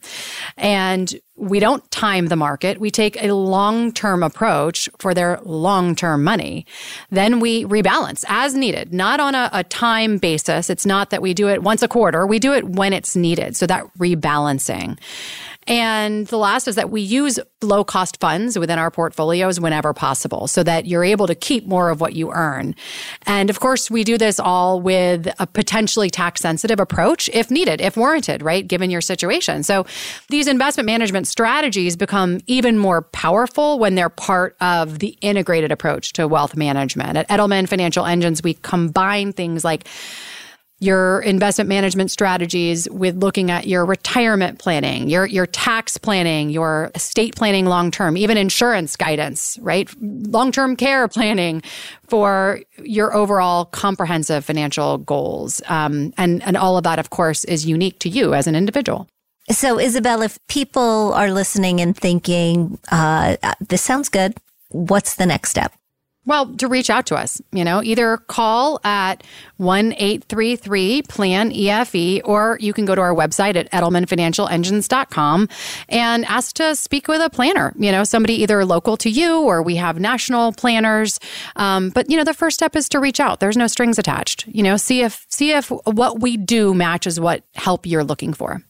And 0.56 1.14
we 1.36 1.60
don't 1.60 1.88
time 1.90 2.26
the 2.26 2.36
market. 2.36 2.80
We 2.80 2.90
take 2.90 3.22
a 3.22 3.32
long 3.32 3.92
term 3.92 4.22
approach 4.22 4.88
for 4.98 5.12
their 5.12 5.38
long 5.42 5.94
term 5.94 6.24
money. 6.24 6.66
Then 7.10 7.40
we 7.40 7.64
rebalance 7.64 8.24
as 8.28 8.54
needed, 8.54 8.92
not 8.92 9.20
on 9.20 9.34
a, 9.34 9.50
a, 9.52 9.64
time 9.64 10.16
basis. 10.18 10.70
It's 10.70 10.86
not 10.86 11.10
that 11.10 11.20
we 11.20 11.34
do 11.34 11.48
it 11.48 11.62
once 11.62 11.82
a 11.82 11.88
quarter. 11.88 12.26
We 12.26 12.38
do 12.38 12.54
it 12.54 12.64
when 12.64 12.92
it's 12.92 13.14
needed. 13.14 13.56
So 13.56 13.66
that 13.66 13.84
rebalancing. 13.98 14.98
And 15.66 16.26
the 16.28 16.38
last 16.38 16.68
is 16.68 16.76
that 16.76 16.90
we 16.90 17.00
use 17.00 17.38
low 17.62 17.82
cost 17.82 18.20
funds 18.20 18.58
within 18.58 18.78
our 18.78 18.90
portfolios 18.90 19.58
whenever 19.58 19.92
possible 19.92 20.46
so 20.46 20.62
that 20.62 20.86
you're 20.86 21.04
able 21.04 21.26
to 21.26 21.34
keep 21.34 21.66
more 21.66 21.90
of 21.90 22.00
what 22.00 22.14
you 22.14 22.32
earn. 22.32 22.74
And 23.26 23.50
of 23.50 23.58
course, 23.58 23.90
we 23.90 24.04
do 24.04 24.16
this 24.16 24.38
all 24.38 24.80
with 24.80 25.28
a 25.38 25.46
potentially 25.46 26.10
tax 26.10 26.40
sensitive 26.40 26.78
approach 26.78 27.28
if 27.32 27.50
needed, 27.50 27.80
if 27.80 27.96
warranted, 27.96 28.42
right? 28.42 28.66
Given 28.66 28.90
your 28.90 29.00
situation. 29.00 29.62
So 29.62 29.86
these 30.28 30.46
investment 30.46 30.86
management 30.86 31.26
strategies 31.26 31.96
become 31.96 32.40
even 32.46 32.78
more 32.78 33.02
powerful 33.02 33.78
when 33.78 33.94
they're 33.94 34.08
part 34.08 34.56
of 34.60 35.00
the 35.00 35.16
integrated 35.20 35.72
approach 35.72 36.12
to 36.14 36.28
wealth 36.28 36.56
management. 36.56 37.16
At 37.16 37.28
Edelman 37.28 37.68
Financial 37.68 38.06
Engines, 38.06 38.42
we 38.42 38.54
combine 38.54 39.32
things 39.32 39.64
like 39.64 39.86
your 40.78 41.20
investment 41.20 41.68
management 41.68 42.10
strategies 42.10 42.88
with 42.90 43.16
looking 43.16 43.50
at 43.50 43.66
your 43.66 43.86
retirement 43.86 44.58
planning, 44.58 45.08
your 45.08 45.24
your 45.26 45.46
tax 45.46 45.96
planning, 45.96 46.50
your 46.50 46.90
estate 46.94 47.34
planning 47.34 47.64
long 47.64 47.90
term, 47.90 48.16
even 48.16 48.36
insurance 48.36 48.94
guidance, 48.96 49.58
right? 49.62 49.88
Long-term 50.00 50.76
care 50.76 51.08
planning 51.16 51.62
for 52.08 52.60
your 52.78 53.14
overall 53.14 53.64
comprehensive 53.64 54.44
financial 54.44 54.98
goals. 54.98 55.62
Um, 55.68 56.12
and 56.18 56.42
and 56.42 56.56
all 56.56 56.76
of 56.76 56.84
that 56.84 56.98
of 56.98 57.10
course 57.10 57.44
is 57.44 57.64
unique 57.66 57.98
to 58.00 58.08
you 58.08 58.34
as 58.34 58.46
an 58.46 58.54
individual. 58.54 59.08
So 59.50 59.78
Isabel, 59.78 60.22
if 60.22 60.38
people 60.48 61.12
are 61.14 61.30
listening 61.30 61.80
and 61.80 61.96
thinking, 61.96 62.78
uh, 62.90 63.36
this 63.60 63.80
sounds 63.80 64.08
good, 64.08 64.34
what's 64.70 65.14
the 65.14 65.24
next 65.24 65.50
step? 65.50 65.72
Well, 66.26 66.54
to 66.56 66.66
reach 66.66 66.90
out 66.90 67.06
to 67.06 67.16
us, 67.16 67.40
you 67.52 67.64
know, 67.64 67.82
either 67.82 68.16
call 68.16 68.80
at 68.84 69.22
one 69.58 69.94
eight 69.96 70.24
three 70.24 70.56
three 70.56 71.02
PLAN 71.02 71.52
EFE 71.52 72.20
or 72.24 72.58
you 72.60 72.72
can 72.72 72.84
go 72.84 72.94
to 72.96 73.00
our 73.00 73.14
website 73.14 73.54
at 73.54 73.70
edelmanfinancialengines.com 73.70 75.48
and 75.88 76.24
ask 76.24 76.56
to 76.56 76.74
speak 76.74 77.06
with 77.06 77.22
a 77.22 77.30
planner, 77.30 77.72
you 77.78 77.92
know, 77.92 78.02
somebody 78.02 78.34
either 78.42 78.64
local 78.64 78.96
to 78.98 79.08
you 79.08 79.40
or 79.40 79.62
we 79.62 79.76
have 79.76 80.00
national 80.00 80.52
planners. 80.52 81.20
Um, 81.54 81.90
but, 81.90 82.10
you 82.10 82.16
know, 82.16 82.24
the 82.24 82.34
first 82.34 82.56
step 82.56 82.74
is 82.74 82.88
to 82.90 82.98
reach 82.98 83.20
out. 83.20 83.38
There's 83.38 83.56
no 83.56 83.68
strings 83.68 83.98
attached, 83.98 84.46
you 84.48 84.64
know, 84.64 84.76
see 84.76 85.02
if, 85.02 85.24
see 85.28 85.52
if 85.52 85.70
what 85.70 86.20
we 86.20 86.36
do 86.36 86.74
matches 86.74 87.20
what 87.20 87.44
help 87.54 87.86
you're 87.86 88.04
looking 88.04 88.32
for. 88.32 88.62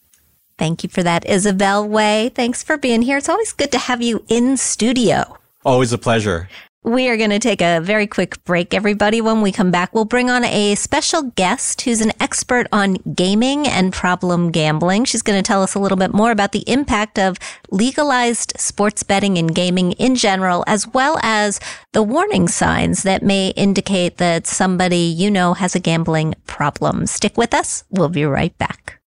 Thank 0.59 0.83
you 0.83 0.91
for 0.91 1.03
that, 1.03 1.27
Isabel 1.27 1.87
Wei. 1.87 2.31
Thanks 2.35 2.63
for 2.63 2.77
being 2.77 3.03
here. 3.03 3.19
It's 3.19 3.29
always 3.29 3.53
good 3.53 3.73
to 3.73 3.79
have 3.79 4.03
you 4.03 4.25
in 4.29 4.57
studio. 4.57 5.39
Always 5.65 5.93
a 5.93 5.99
pleasure. 5.99 6.49
We 6.87 7.09
are 7.09 7.17
going 7.17 7.31
to 7.31 7.41
take 7.41 7.63
a 7.63 7.81
very 7.81 8.07
quick 8.07 8.45
break, 8.45 8.73
everybody. 8.73 9.21
When 9.21 9.43
we 9.43 9.51
come 9.51 9.73
back, 9.73 9.93
we'll 9.93 10.05
bring 10.05 10.31
on 10.31 10.45
a 10.45 10.77
special 10.77 11.23
guest 11.23 11.81
who's 11.81 12.01
an 12.01 12.13
expert 12.21 12.69
on 12.71 12.95
gaming 13.13 13.67
and 13.67 13.93
problem 13.93 14.53
gambling. 14.53 15.05
She's 15.05 15.21
going 15.21 15.37
to 15.37 15.45
tell 15.45 15.65
us 15.65 15.75
a 15.75 15.81
little 15.81 15.99
bit 15.99 16.15
more 16.15 16.31
about 16.31 16.53
the 16.53 16.63
impact 16.69 17.19
of 17.19 17.39
legalized 17.73 18.53
sports 18.57 19.03
betting 19.03 19.37
and 19.37 19.53
gaming 19.53 19.93
in 19.95 20.15
general, 20.15 20.63
as 20.69 20.87
well 20.87 21.19
as 21.25 21.59
the 21.93 22.05
warning 22.05 22.47
signs 22.47 23.03
that 23.03 23.21
may 23.21 23.49
indicate 23.57 24.19
that 24.19 24.47
somebody 24.47 24.97
you 24.97 25.29
know 25.29 25.55
has 25.55 25.75
a 25.75 25.81
gambling 25.81 26.37
problem. 26.47 27.09
Stick 27.09 27.37
with 27.37 27.53
us. 27.53 27.83
We'll 27.91 28.11
be 28.11 28.25
right 28.25 28.57
back. 28.59 29.01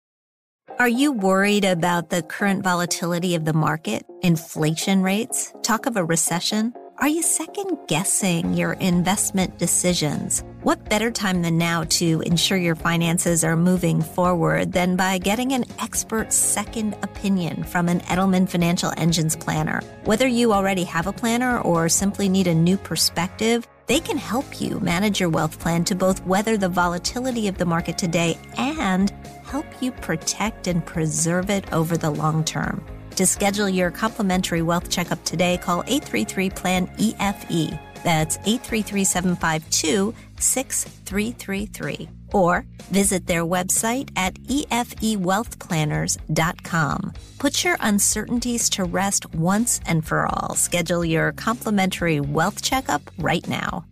Are 0.79 0.89
you 0.89 1.13
worried 1.13 1.63
about 1.63 2.09
the 2.09 2.23
current 2.23 2.61
volatility 2.61 3.35
of 3.35 3.45
the 3.45 3.53
market, 3.53 4.05
inflation 4.21 5.01
rates, 5.01 5.53
talk 5.63 5.85
of 5.85 5.95
a 5.95 6.03
recession? 6.03 6.73
Are 6.99 7.07
you 7.07 7.21
second 7.21 7.77
guessing 7.87 8.55
your 8.55 8.73
investment 8.73 9.57
decisions? 9.57 10.43
What 10.63 10.89
better 10.89 11.11
time 11.11 11.43
than 11.43 11.57
now 11.57 11.85
to 11.91 12.19
ensure 12.25 12.57
your 12.57 12.75
finances 12.75 13.41
are 13.45 13.55
moving 13.55 14.01
forward 14.01 14.73
than 14.73 14.97
by 14.97 15.17
getting 15.17 15.53
an 15.53 15.63
expert 15.79 16.33
second 16.33 16.97
opinion 17.01 17.63
from 17.63 17.87
an 17.87 18.01
Edelman 18.01 18.49
Financial 18.49 18.91
Engines 18.97 19.37
planner? 19.37 19.79
Whether 20.03 20.27
you 20.27 20.51
already 20.51 20.83
have 20.83 21.07
a 21.07 21.13
planner 21.13 21.61
or 21.61 21.87
simply 21.87 22.27
need 22.27 22.47
a 22.47 22.53
new 22.53 22.75
perspective, 22.75 23.65
they 23.85 24.01
can 24.01 24.17
help 24.17 24.59
you 24.59 24.81
manage 24.81 25.21
your 25.21 25.29
wealth 25.29 25.57
plan 25.57 25.85
to 25.85 25.95
both 25.95 26.25
weather 26.25 26.57
the 26.57 26.67
volatility 26.67 27.47
of 27.47 27.57
the 27.57 27.65
market 27.65 27.97
today 27.97 28.37
and 28.57 29.11
help 29.45 29.65
you 29.81 29.93
protect 29.93 30.67
and 30.67 30.85
preserve 30.85 31.49
it 31.49 31.71
over 31.71 31.95
the 31.95 32.09
long 32.09 32.43
term. 32.43 32.83
To 33.19 33.27
schedule 33.27 33.67
your 33.67 33.91
complimentary 33.91 34.61
wealth 34.61 34.89
checkup 34.89 35.21
today, 35.25 35.57
call 35.57 35.83
833 35.87 36.49
PLAN 36.51 36.89
EFE. 36.97 37.77
That's 38.01 38.37
833 38.45 39.03
752 39.03 40.13
6333. 40.39 42.07
Or 42.31 42.63
visit 42.89 43.27
their 43.27 43.43
website 43.43 44.09
at 44.15 44.35
efewealthplanners.com. 44.35 47.13
Put 47.39 47.65
your 47.65 47.75
uncertainties 47.81 48.69
to 48.69 48.85
rest 48.85 49.35
once 49.35 49.81
and 49.85 50.07
for 50.07 50.25
all. 50.25 50.55
Schedule 50.55 51.03
your 51.03 51.33
complimentary 51.33 52.21
wealth 52.21 52.61
checkup 52.61 53.01
right 53.17 53.45
now. 53.49 53.83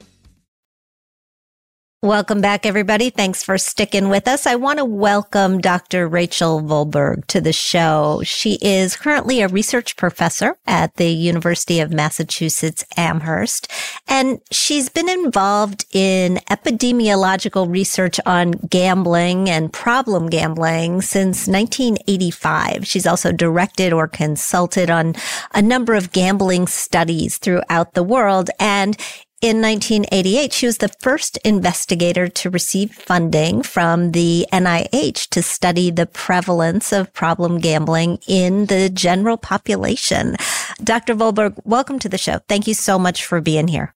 Welcome 2.03 2.41
back, 2.41 2.67
everybody. 2.67 3.09
Thanks 3.09 3.41
for 3.41 3.57
sticking 3.57 4.09
with 4.09 4.27
us. 4.27 4.45
I 4.45 4.53
want 4.53 4.77
to 4.77 4.85
welcome 4.85 5.57
Dr. 5.57 6.07
Rachel 6.07 6.61
Volberg 6.61 7.25
to 7.25 7.41
the 7.41 7.51
show. 7.51 8.21
She 8.23 8.59
is 8.61 8.95
currently 8.95 9.41
a 9.41 9.47
research 9.47 9.95
professor 9.95 10.59
at 10.67 10.93
the 10.97 11.09
University 11.09 11.79
of 11.79 11.91
Massachusetts 11.91 12.85
Amherst, 12.97 13.71
and 14.07 14.39
she's 14.51 14.89
been 14.89 15.09
involved 15.09 15.85
in 15.91 16.35
epidemiological 16.51 17.67
research 17.67 18.19
on 18.27 18.51
gambling 18.51 19.49
and 19.49 19.73
problem 19.73 20.29
gambling 20.29 21.01
since 21.01 21.47
1985. 21.47 22.85
She's 22.85 23.07
also 23.07 23.31
directed 23.31 23.91
or 23.91 24.07
consulted 24.07 24.91
on 24.91 25.15
a 25.55 25.63
number 25.63 25.95
of 25.95 26.11
gambling 26.11 26.67
studies 26.67 27.39
throughout 27.39 27.95
the 27.95 28.03
world. 28.03 28.51
And 28.59 28.95
in 29.39 29.61
1988, 29.61 30.51
she 30.51 30.65
was 30.65 30.79
the 30.79 30.89
first 30.99 31.37
investigator 31.45 32.27
to 32.27 32.49
receive 32.49 32.91
funding 32.91 33.61
from 33.61 34.11
the 34.11 34.47
NIH 34.51 35.29
to 35.29 35.43
study 35.43 35.91
the 35.91 36.07
prevalence 36.07 36.91
of 36.91 37.13
problem 37.13 37.59
gambling 37.59 38.17
in 38.27 38.65
the 38.65 38.89
general 38.89 39.37
population. 39.37 40.37
Dr. 40.83 41.13
Volberg, 41.13 41.55
welcome 41.65 41.99
to 41.99 42.09
the 42.09 42.17
show. 42.17 42.39
Thank 42.49 42.65
you 42.65 42.73
so 42.73 42.97
much 42.97 43.25
for 43.25 43.39
being 43.39 43.67
here. 43.67 43.93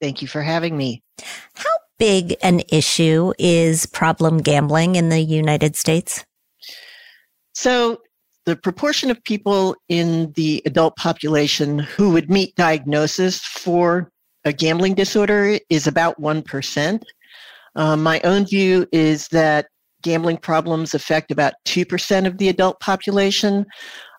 Thank 0.00 0.22
you 0.22 0.28
for 0.28 0.42
having 0.42 0.76
me. 0.76 1.02
How 1.54 1.70
big 1.98 2.36
an 2.40 2.62
issue 2.68 3.32
is 3.36 3.86
problem 3.86 4.42
gambling 4.42 4.94
in 4.94 5.08
the 5.08 5.20
United 5.20 5.74
States? 5.74 6.24
So, 7.52 8.00
the 8.46 8.54
proportion 8.54 9.10
of 9.10 9.24
people 9.24 9.74
in 9.88 10.30
the 10.32 10.62
adult 10.66 10.96
population 10.96 11.78
who 11.78 12.10
would 12.10 12.30
meet 12.30 12.54
diagnosis 12.56 13.40
for 13.40 14.12
a 14.44 14.52
gambling 14.52 14.94
disorder 14.94 15.58
is 15.70 15.86
about 15.86 16.20
1%. 16.20 17.02
Um, 17.76 18.02
my 18.02 18.20
own 18.24 18.46
view 18.46 18.86
is 18.92 19.28
that 19.28 19.66
gambling 20.02 20.36
problems 20.36 20.94
affect 20.94 21.30
about 21.30 21.54
2% 21.66 22.26
of 22.26 22.38
the 22.38 22.48
adult 22.48 22.78
population. 22.80 23.66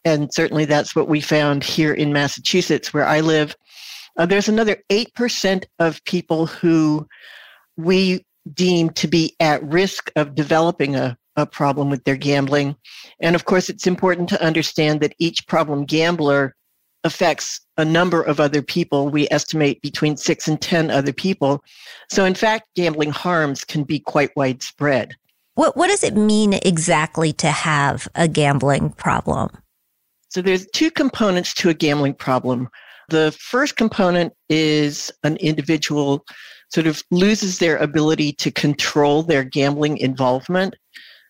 And 0.03 0.33
certainly 0.33 0.65
that's 0.65 0.95
what 0.95 1.07
we 1.07 1.21
found 1.21 1.63
here 1.63 1.93
in 1.93 2.11
Massachusetts, 2.11 2.93
where 2.93 3.05
I 3.05 3.21
live. 3.21 3.55
Uh, 4.17 4.25
there's 4.25 4.49
another 4.49 4.77
8% 4.89 5.63
of 5.79 6.03
people 6.05 6.47
who 6.47 7.07
we 7.77 8.25
deem 8.53 8.89
to 8.91 9.07
be 9.07 9.35
at 9.39 9.63
risk 9.63 10.11
of 10.15 10.35
developing 10.35 10.95
a, 10.95 11.17
a 11.35 11.45
problem 11.45 11.89
with 11.89 12.03
their 12.03 12.15
gambling. 12.15 12.75
And 13.19 13.35
of 13.35 13.45
course, 13.45 13.69
it's 13.69 13.87
important 13.87 14.29
to 14.29 14.43
understand 14.43 15.01
that 15.01 15.15
each 15.19 15.47
problem 15.47 15.85
gambler 15.85 16.55
affects 17.05 17.61
a 17.77 17.85
number 17.85 18.21
of 18.21 18.39
other 18.41 18.61
people. 18.61 19.07
We 19.07 19.27
estimate 19.31 19.81
between 19.81 20.17
six 20.17 20.47
and 20.47 20.59
10 20.59 20.91
other 20.91 21.13
people. 21.13 21.63
So, 22.11 22.25
in 22.25 22.33
fact, 22.33 22.65
gambling 22.75 23.11
harms 23.11 23.63
can 23.63 23.83
be 23.83 23.99
quite 23.99 24.35
widespread. 24.35 25.15
What, 25.53 25.77
what 25.77 25.87
does 25.87 26.03
it 26.03 26.17
mean 26.17 26.53
exactly 26.53 27.31
to 27.33 27.47
have 27.47 28.09
a 28.15 28.27
gambling 28.27 28.89
problem? 28.89 29.49
So, 30.29 30.41
there's 30.41 30.67
two 30.73 30.91
components 30.91 31.53
to 31.55 31.69
a 31.69 31.73
gambling 31.73 32.15
problem. 32.15 32.67
The 33.09 33.35
first 33.39 33.77
component 33.77 34.33
is 34.49 35.11
an 35.23 35.37
individual 35.37 36.25
sort 36.73 36.87
of 36.87 37.03
loses 37.11 37.59
their 37.59 37.77
ability 37.77 38.33
to 38.33 38.51
control 38.51 39.21
their 39.21 39.43
gambling 39.43 39.97
involvement. 39.99 40.75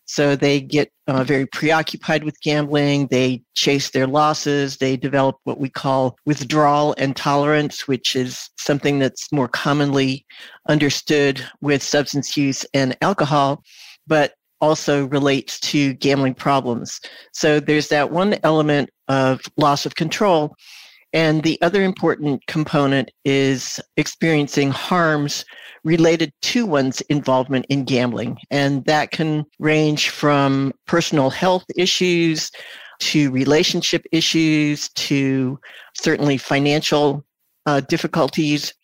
So 0.06 0.36
they 0.36 0.60
get 0.60 0.90
uh, 1.08 1.24
very 1.24 1.46
preoccupied 1.46 2.24
with 2.24 2.40
gambling. 2.40 3.08
They 3.08 3.42
chase 3.54 3.90
their 3.90 4.06
losses. 4.06 4.76
They 4.76 4.96
develop 4.96 5.36
what 5.44 5.58
we 5.58 5.68
call 5.68 6.16
withdrawal 6.24 6.94
and 6.96 7.14
tolerance, 7.16 7.86
which 7.88 8.14
is 8.16 8.48
something 8.56 8.98
that's 8.98 9.30
more 9.32 9.48
commonly 9.48 10.24
understood 10.68 11.44
with 11.60 11.82
substance 11.82 12.36
use 12.36 12.64
and 12.72 12.96
alcohol, 13.02 13.62
but 14.06 14.34
also 14.60 15.06
relates 15.06 15.60
to 15.60 15.94
gambling 15.94 16.34
problems. 16.34 17.00
So 17.32 17.60
there's 17.60 17.88
that 17.88 18.10
one 18.10 18.36
element 18.42 18.90
of 19.08 19.40
loss 19.56 19.86
of 19.86 19.96
control. 19.96 20.56
And 21.16 21.44
the 21.44 21.58
other 21.62 21.82
important 21.82 22.46
component 22.46 23.10
is 23.24 23.80
experiencing 23.96 24.70
harms 24.70 25.46
related 25.82 26.30
to 26.42 26.66
one's 26.66 27.00
involvement 27.08 27.64
in 27.70 27.84
gambling. 27.84 28.36
And 28.50 28.84
that 28.84 29.12
can 29.12 29.46
range 29.58 30.10
from 30.10 30.74
personal 30.86 31.30
health 31.30 31.64
issues 31.74 32.50
to 32.98 33.30
relationship 33.30 34.04
issues 34.12 34.90
to 34.90 35.58
certainly 35.94 36.36
financial 36.36 37.24
uh, 37.64 37.80
difficulties, 37.80 38.74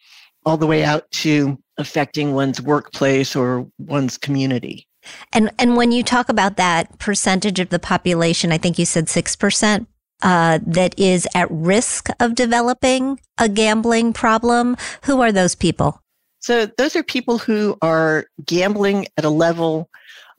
all 0.46 0.56
the 0.56 0.66
way 0.66 0.84
out 0.84 1.10
to 1.10 1.58
affecting 1.76 2.32
one's 2.32 2.62
workplace 2.62 3.36
or 3.36 3.66
one's 3.76 4.16
community. 4.16 4.88
And 5.34 5.50
and 5.58 5.76
when 5.76 5.92
you 5.92 6.02
talk 6.02 6.30
about 6.30 6.56
that 6.56 6.98
percentage 6.98 7.60
of 7.60 7.68
the 7.68 7.78
population, 7.78 8.52
I 8.52 8.58
think 8.58 8.78
you 8.78 8.86
said 8.86 9.10
six 9.10 9.36
percent 9.36 9.86
uh, 10.22 10.58
that 10.66 10.98
is 10.98 11.26
at 11.34 11.50
risk 11.50 12.08
of 12.20 12.34
developing 12.34 13.20
a 13.38 13.48
gambling 13.48 14.12
problem. 14.12 14.76
Who 15.04 15.20
are 15.20 15.32
those 15.32 15.54
people? 15.54 16.00
So 16.40 16.66
those 16.78 16.96
are 16.96 17.02
people 17.02 17.38
who 17.38 17.76
are 17.82 18.26
gambling 18.44 19.06
at 19.16 19.24
a 19.24 19.30
level 19.30 19.88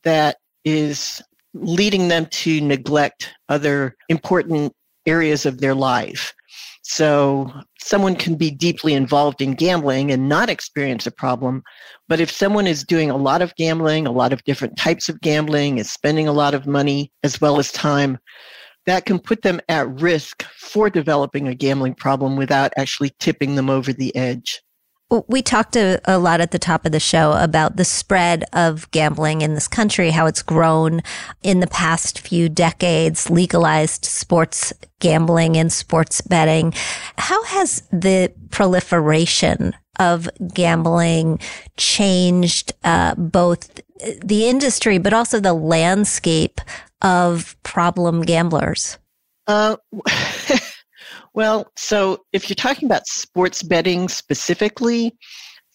that 0.04 0.38
is 0.66 1.22
leading 1.54 2.08
them 2.08 2.26
to 2.28 2.60
neglect 2.62 3.34
other 3.48 3.96
important 4.10 4.74
areas 5.06 5.46
of 5.46 5.60
their 5.60 5.76
life. 5.76 6.34
So 6.82 7.50
someone 7.80 8.16
can 8.16 8.36
be 8.36 8.52
deeply 8.52 8.94
involved 8.94 9.42
in 9.42 9.54
gambling 9.54 10.12
and 10.12 10.28
not 10.28 10.50
experience 10.50 11.08
a 11.08 11.12
problem. 11.12 11.64
But 12.10 12.20
if 12.20 12.30
someone 12.30 12.68
is 12.68 12.84
doing 12.84 13.10
a 13.10 13.16
lot 13.16 13.42
of 13.42 13.56
gambling, 13.56 14.06
a 14.06 14.12
lot 14.12 14.34
of 14.34 14.44
different 14.44 14.78
types 14.78 15.08
of 15.08 15.22
gambling, 15.22 15.78
is 15.78 15.92
spending 15.92 16.28
a 16.28 16.34
lot 16.34 16.54
of 16.54 16.68
money 16.68 17.12
as 17.24 17.40
well 17.40 17.60
as 17.60 17.72
time, 17.72 18.18
that 18.86 19.06
can 19.06 19.20
put 19.20 19.42
them 19.42 19.60
at 19.70 19.88
risk 20.02 20.44
for 20.58 20.90
developing 20.90 21.48
a 21.48 21.56
gambling 21.56 21.96
problem 21.96 22.36
without 22.36 22.74
actually 22.78 23.12
tipping 23.20 23.56
them 23.56 23.70
over 23.70 23.94
the 23.94 24.16
edge. 24.16 24.62
We 25.28 25.44
talked 25.44 25.76
a, 25.76 26.02
a, 26.06 26.18
lot 26.18 26.42
at 26.42 26.50
the 26.50 26.60
top 26.60 26.88
of 26.88 26.92
the 26.92 27.00
show 27.00 27.34
about 27.34 27.76
the 27.76 27.86
spread 27.86 28.46
of 28.52 28.90
gambling 28.90 29.42
in 29.42 29.54
this 29.54 29.68
country, 29.68 30.10
how 30.10 30.26
it's 30.26 30.42
grown 30.42 31.02
in 31.44 31.60
the 31.60 31.68
past 31.68 32.20
few 32.20 32.50
decades, 32.50 33.30
legalized 33.30 34.06
sports 34.06 34.74
gambling 35.00 35.56
and 35.56 35.72
sports 35.72 36.22
betting. 36.22 36.74
How 37.18 37.44
has 37.44 37.82
the 37.92 38.34
proliferation 38.50 39.76
of 40.00 40.28
gambling 40.52 41.40
changed 41.78 42.74
uh, 42.84 43.14
both 43.16 43.80
the 44.24 44.48
industry, 44.48 44.98
but 44.98 45.14
also 45.14 45.40
the 45.40 45.54
landscape 45.54 46.62
of 47.02 47.56
problem 47.64 48.22
gamblers? 48.22 48.98
Uh, 49.48 49.76
Well, 51.34 51.72
so 51.76 52.24
if 52.32 52.50
you're 52.50 52.56
talking 52.56 52.86
about 52.86 53.08
sports 53.08 53.64
betting 53.64 54.08
specifically, 54.08 55.18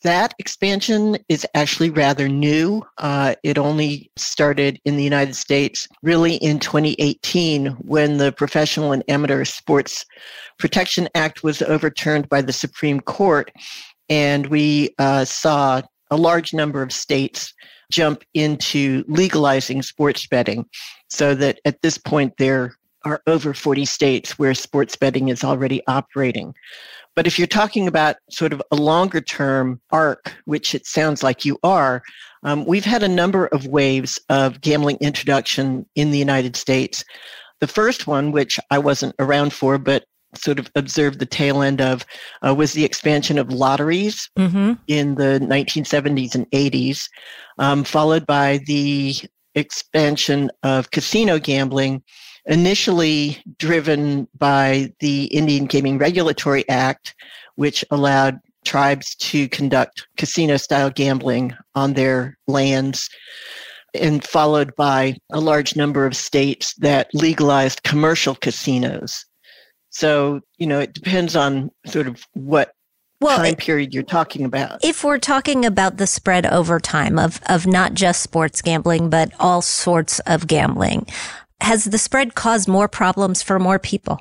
that 0.05 0.33
expansion 0.39 1.19
is 1.29 1.45
actually 1.55 1.91
rather 1.91 2.29
new. 2.29 2.85
Uh, 2.99 3.35
it 3.43 3.59
only 3.59 4.13
started 4.15 4.79
in 4.85 4.97
the 4.97 5.03
United 5.03 5.35
States 5.35 5.89
really 6.05 6.37
in 6.37 6.61
2018 6.61 7.67
when 7.81 8.19
the 8.19 8.31
Professional 8.31 8.93
and 8.93 9.03
Amateur 9.09 9.45
Sports 9.45 10.07
Protection 10.61 11.09
Act 11.17 11.43
was 11.43 11.63
overturned 11.63 12.29
by 12.29 12.41
the 12.41 12.53
Supreme 12.53 13.01
Court. 13.01 13.51
And 14.09 14.47
we 14.47 14.95
uh, 14.99 15.25
saw 15.25 15.83
a 16.13 16.17
large 16.17 16.55
number 16.55 16.83
of 16.83 16.93
states 16.93 17.53
jump 17.91 18.23
into 18.35 19.05
legalizing 19.09 19.83
sports 19.83 20.27
betting 20.27 20.67
so 21.09 21.35
that 21.35 21.61
at 21.65 21.81
this 21.83 21.99
point 21.99 22.35
there 22.39 22.75
are 23.05 23.23
over 23.27 23.55
40 23.55 23.85
states 23.85 24.39
where 24.39 24.55
sports 24.55 24.97
betting 24.97 25.29
is 25.29 25.45
already 25.45 25.83
operating. 25.87 26.55
But 27.15 27.27
if 27.27 27.39
you're 27.39 27.49
talking 27.49 27.89
about 27.89 28.17
sort 28.31 28.53
of 28.53 28.63
a 28.71 28.77
longer 28.77 29.21
term 29.21 29.81
arc, 29.91 30.35
which 30.45 30.75
it 30.75 30.87
sounds 30.87 31.23
like 31.23 31.45
you 31.45 31.59
are, 31.63 32.03
um, 32.45 32.65
we've 32.65 32.85
had 32.85 33.03
a 33.03 33.09
number 33.09 33.47
of 33.47 33.67
waves 33.67 34.21
of 34.29 34.61
gambling 34.61 34.99
introduction 35.01 35.87
in 35.97 36.11
the 36.11 36.19
United 36.19 36.55
States. 36.55 37.05
The 37.61 37.67
first 37.67 38.07
one, 38.07 38.31
which 38.31 38.61
I 38.71 38.79
wasn't 38.79 39.17
around 39.19 39.53
for, 39.53 39.79
but 39.79 40.05
sort 40.35 40.59
of 40.59 40.71
observed 40.75 41.19
the 41.19 41.27
tail 41.27 41.63
end 41.63 41.81
of, 41.81 42.05
uh, 42.47 42.55
was 42.55 42.73
the 42.73 42.85
expansion 42.85 43.39
of 43.39 43.53
lotteries 43.53 44.29
mm-hmm. 44.39 44.75
in 44.87 45.15
the 45.15 45.41
1970s 45.43 46.35
and 46.35 46.51
80s, 46.51 47.09
um, 47.59 47.85
followed 47.85 48.27
by 48.27 48.61
the 48.67 49.15
expansion 49.55 50.51
of 50.63 50.91
casino 50.91 51.39
gambling 51.39 52.03
initially 52.49 53.43
driven 53.59 54.27
by 54.39 54.93
the 55.01 55.25
Indian 55.27 55.67
Gaming 55.67 55.99
Regulatory 55.99 56.69
Act, 56.69 57.15
which 57.57 57.85
allowed 57.91 58.39
tribes 58.65 59.15
to 59.17 59.49
conduct 59.49 60.07
casino 60.17 60.57
style 60.57 60.91
gambling 60.91 61.55
on 61.75 61.95
their 61.95 62.37
lands, 62.47 63.09
and 63.95 64.25
followed 64.25 64.75
by 64.77 65.17
a 65.31 65.41
large 65.41 65.77
number 65.77 66.07
of 66.07 66.17
states 66.17 66.75
that 66.75 67.09
legalized 67.15 67.83
commercial 67.83 68.35
casinos. 68.35 69.25
So, 69.91 70.41
you 70.59 70.67
know, 70.67 70.81
it 70.81 70.93
depends 70.93 71.35
on 71.37 71.71
sort 71.87 72.07
of 72.07 72.25
what 72.35 72.73
well, 73.21 73.39
time 73.39 73.57
period 73.57 73.95
you're 73.95 74.03
talking 74.03 74.45
about. 74.45 74.85
If 74.85 75.03
we're 75.03 75.19
talking 75.19 75.65
about 75.65 75.97
the 75.97 76.07
spread 76.07 76.47
over 76.47 76.79
time 76.79 77.19
of, 77.19 77.41
of 77.49 77.67
not 77.67 77.95
just 77.95 78.23
sports 78.23 78.63
gambling, 78.63 79.11
but 79.11 79.33
all 79.41 79.63
sorts 79.63 80.21
of 80.21 80.47
gambling, 80.47 81.07
has 81.61 81.85
the 81.85 81.99
spread 81.99 82.35
caused 82.35 82.69
more 82.69 82.89
problems 82.89 83.43
for 83.43 83.59
more 83.59 83.79
people? 83.79 84.21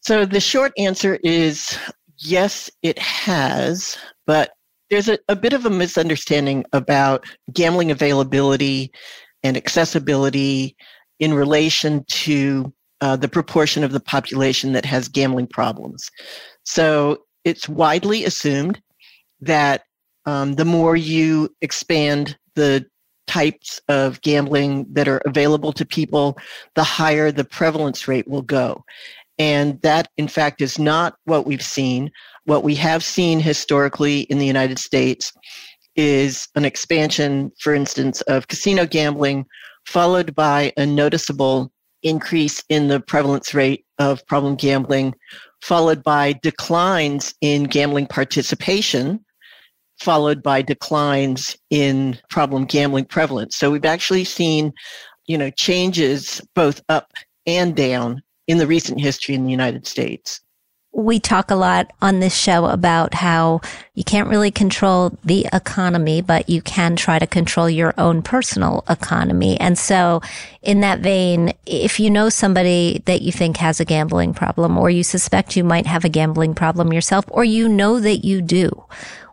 So 0.00 0.24
the 0.24 0.40
short 0.40 0.72
answer 0.78 1.18
is 1.22 1.78
yes, 2.18 2.70
it 2.82 2.98
has, 2.98 3.96
but 4.26 4.52
there's 4.90 5.08
a, 5.08 5.18
a 5.28 5.36
bit 5.36 5.52
of 5.52 5.64
a 5.64 5.70
misunderstanding 5.70 6.64
about 6.72 7.24
gambling 7.52 7.90
availability 7.90 8.92
and 9.42 9.56
accessibility 9.56 10.76
in 11.18 11.34
relation 11.34 12.04
to 12.08 12.72
uh, 13.02 13.16
the 13.16 13.28
proportion 13.28 13.82
of 13.84 13.92
the 13.92 14.00
population 14.00 14.72
that 14.72 14.84
has 14.84 15.08
gambling 15.08 15.48
problems. 15.48 16.08
So 16.64 17.24
it's 17.44 17.68
widely 17.68 18.24
assumed 18.24 18.80
that 19.40 19.82
um, 20.24 20.54
the 20.54 20.64
more 20.64 20.94
you 20.94 21.54
expand 21.60 22.38
the 22.54 22.86
types 23.26 23.80
of 23.88 24.20
gambling 24.20 24.86
that 24.92 25.08
are 25.08 25.20
available 25.26 25.72
to 25.72 25.84
people, 25.84 26.38
the 26.76 26.84
higher 26.84 27.32
the 27.32 27.44
prevalence 27.44 28.06
rate 28.06 28.28
will 28.28 28.42
go. 28.42 28.84
And 29.36 29.80
that, 29.82 30.08
in 30.16 30.28
fact, 30.28 30.60
is 30.60 30.78
not 30.78 31.16
what 31.24 31.44
we've 31.44 31.62
seen. 31.62 32.10
What 32.44 32.62
we 32.62 32.76
have 32.76 33.02
seen 33.02 33.40
historically 33.40 34.20
in 34.22 34.38
the 34.38 34.46
United 34.46 34.78
States 34.78 35.32
is 35.96 36.46
an 36.54 36.64
expansion, 36.64 37.50
for 37.58 37.74
instance, 37.74 38.20
of 38.22 38.46
casino 38.46 38.86
gambling, 38.86 39.44
followed 39.86 40.36
by 40.36 40.72
a 40.76 40.86
noticeable 40.86 41.71
increase 42.02 42.62
in 42.68 42.88
the 42.88 43.00
prevalence 43.00 43.54
rate 43.54 43.84
of 43.98 44.26
problem 44.26 44.56
gambling, 44.56 45.14
followed 45.60 46.02
by 46.02 46.34
declines 46.42 47.34
in 47.40 47.64
gambling 47.64 48.06
participation, 48.06 49.24
followed 50.00 50.42
by 50.42 50.62
declines 50.62 51.56
in 51.70 52.18
problem 52.30 52.64
gambling 52.64 53.04
prevalence. 53.04 53.56
So 53.56 53.70
we've 53.70 53.84
actually 53.84 54.24
seen, 54.24 54.72
you 55.26 55.38
know, 55.38 55.50
changes 55.50 56.40
both 56.54 56.80
up 56.88 57.12
and 57.46 57.74
down 57.76 58.22
in 58.48 58.58
the 58.58 58.66
recent 58.66 59.00
history 59.00 59.34
in 59.34 59.44
the 59.44 59.50
United 59.50 59.86
States. 59.86 60.40
We 60.94 61.20
talk 61.20 61.50
a 61.50 61.54
lot 61.54 61.90
on 62.02 62.20
this 62.20 62.36
show 62.36 62.66
about 62.66 63.14
how 63.14 63.62
you 63.94 64.04
can't 64.04 64.28
really 64.28 64.50
control 64.50 65.16
the 65.24 65.48
economy, 65.50 66.20
but 66.20 66.50
you 66.50 66.60
can 66.60 66.96
try 66.96 67.18
to 67.18 67.26
control 67.26 67.68
your 67.68 67.94
own 67.96 68.20
personal 68.20 68.84
economy. 68.90 69.58
And 69.58 69.78
so 69.78 70.20
in 70.60 70.80
that 70.80 71.00
vein, 71.00 71.54
if 71.64 71.98
you 71.98 72.10
know 72.10 72.28
somebody 72.28 73.02
that 73.06 73.22
you 73.22 73.32
think 73.32 73.56
has 73.56 73.80
a 73.80 73.86
gambling 73.86 74.34
problem 74.34 74.76
or 74.76 74.90
you 74.90 75.02
suspect 75.02 75.56
you 75.56 75.64
might 75.64 75.86
have 75.86 76.04
a 76.04 76.10
gambling 76.10 76.54
problem 76.54 76.92
yourself, 76.92 77.24
or 77.28 77.42
you 77.42 77.70
know 77.70 77.98
that 77.98 78.18
you 78.18 78.42
do, 78.42 78.84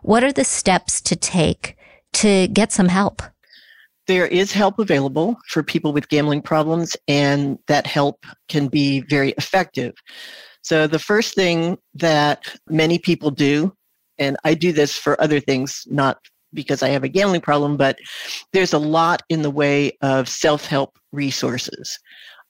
what 0.02 0.24
are 0.24 0.32
the 0.32 0.44
steps 0.44 1.00
to 1.02 1.14
take 1.14 1.76
to 2.14 2.48
get 2.48 2.72
some 2.72 2.88
help? 2.88 3.22
There 4.06 4.26
is 4.26 4.50
help 4.50 4.78
available 4.78 5.36
for 5.46 5.62
people 5.62 5.92
with 5.92 6.08
gambling 6.08 6.42
problems, 6.42 6.96
and 7.06 7.58
that 7.68 7.86
help 7.86 8.24
can 8.48 8.68
be 8.68 9.02
very 9.02 9.32
effective. 9.32 9.92
So, 10.62 10.86
the 10.86 10.98
first 10.98 11.34
thing 11.34 11.78
that 11.94 12.44
many 12.68 12.98
people 12.98 13.30
do, 13.30 13.72
and 14.18 14.36
I 14.44 14.54
do 14.54 14.72
this 14.72 14.96
for 14.96 15.20
other 15.20 15.40
things, 15.40 15.84
not 15.86 16.18
because 16.52 16.82
I 16.82 16.88
have 16.88 17.04
a 17.04 17.08
gambling 17.08 17.40
problem, 17.40 17.76
but 17.76 17.98
there's 18.52 18.72
a 18.72 18.78
lot 18.78 19.22
in 19.28 19.42
the 19.42 19.50
way 19.50 19.92
of 20.02 20.28
self 20.28 20.66
help 20.66 20.98
resources. 21.12 21.98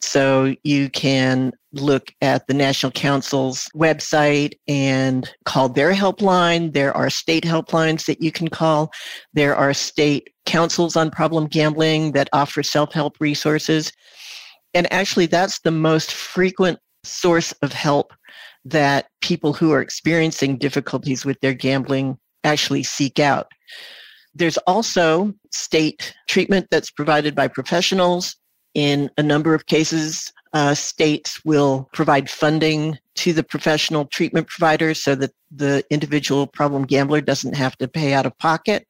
So 0.02 0.54
you 0.64 0.88
can 0.90 1.52
look 1.72 2.12
at 2.22 2.46
the 2.46 2.54
National 2.54 2.90
Council's 2.90 3.68
website 3.76 4.54
and 4.66 5.30
call 5.44 5.68
their 5.68 5.92
helpline. 5.92 6.72
There 6.72 6.96
are 6.96 7.10
state 7.10 7.44
helplines 7.44 8.06
that 8.06 8.22
you 8.22 8.32
can 8.32 8.48
call. 8.48 8.90
There 9.34 9.54
are 9.54 9.74
state 9.74 10.30
councils 10.46 10.96
on 10.96 11.10
problem 11.10 11.46
gambling 11.46 12.12
that 12.12 12.30
offer 12.32 12.62
self 12.62 12.92
help 12.92 13.16
resources. 13.20 13.92
And 14.72 14.90
actually, 14.92 15.26
that's 15.26 15.60
the 15.60 15.70
most 15.70 16.12
frequent 16.12 16.78
source 17.04 17.52
of 17.62 17.72
help 17.72 18.12
that 18.64 19.06
people 19.20 19.52
who 19.52 19.72
are 19.72 19.80
experiencing 19.80 20.58
difficulties 20.58 21.24
with 21.24 21.40
their 21.40 21.54
gambling 21.54 22.18
actually 22.44 22.82
seek 22.82 23.18
out. 23.18 23.46
There's 24.34 24.58
also 24.58 25.32
state 25.50 26.14
treatment 26.28 26.68
that's 26.70 26.90
provided 26.90 27.34
by 27.34 27.48
professionals 27.48 28.36
in 28.74 29.10
a 29.16 29.22
number 29.22 29.54
of 29.54 29.66
cases, 29.66 30.32
uh, 30.52 30.74
states 30.74 31.44
will 31.44 31.88
provide 31.92 32.30
funding 32.30 32.98
to 33.16 33.32
the 33.32 33.42
professional 33.42 34.06
treatment 34.06 34.48
providers 34.48 35.02
so 35.02 35.14
that 35.14 35.32
the 35.50 35.84
individual 35.90 36.46
problem 36.46 36.84
gambler 36.84 37.20
doesn't 37.20 37.56
have 37.56 37.76
to 37.78 37.88
pay 37.88 38.12
out 38.12 38.26
of 38.26 38.36
pocket. 38.38 38.86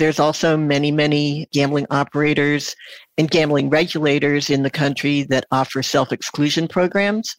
There's 0.00 0.18
also 0.18 0.56
many, 0.56 0.90
many 0.90 1.46
gambling 1.52 1.86
operators 1.90 2.74
and 3.18 3.30
gambling 3.30 3.68
regulators 3.68 4.48
in 4.48 4.62
the 4.62 4.70
country 4.70 5.24
that 5.24 5.44
offer 5.52 5.82
self 5.82 6.10
exclusion 6.10 6.68
programs. 6.68 7.36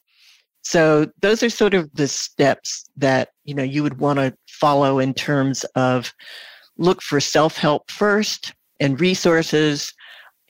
So 0.62 1.08
those 1.22 1.42
are 1.42 1.50
sort 1.50 1.74
of 1.74 1.90
the 1.96 2.08
steps 2.08 2.88
that 2.98 3.30
you 3.46 3.56
know 3.56 3.64
you 3.64 3.82
would 3.82 4.00
want 4.00 4.20
to 4.20 4.36
follow 4.48 5.00
in 5.00 5.16
terms 5.16 5.64
of 5.76 6.14
look 6.78 7.02
for 7.02 7.20
self 7.20 7.58
help 7.58 7.90
first 7.90 8.54
and 8.80 9.02
resources 9.02 9.92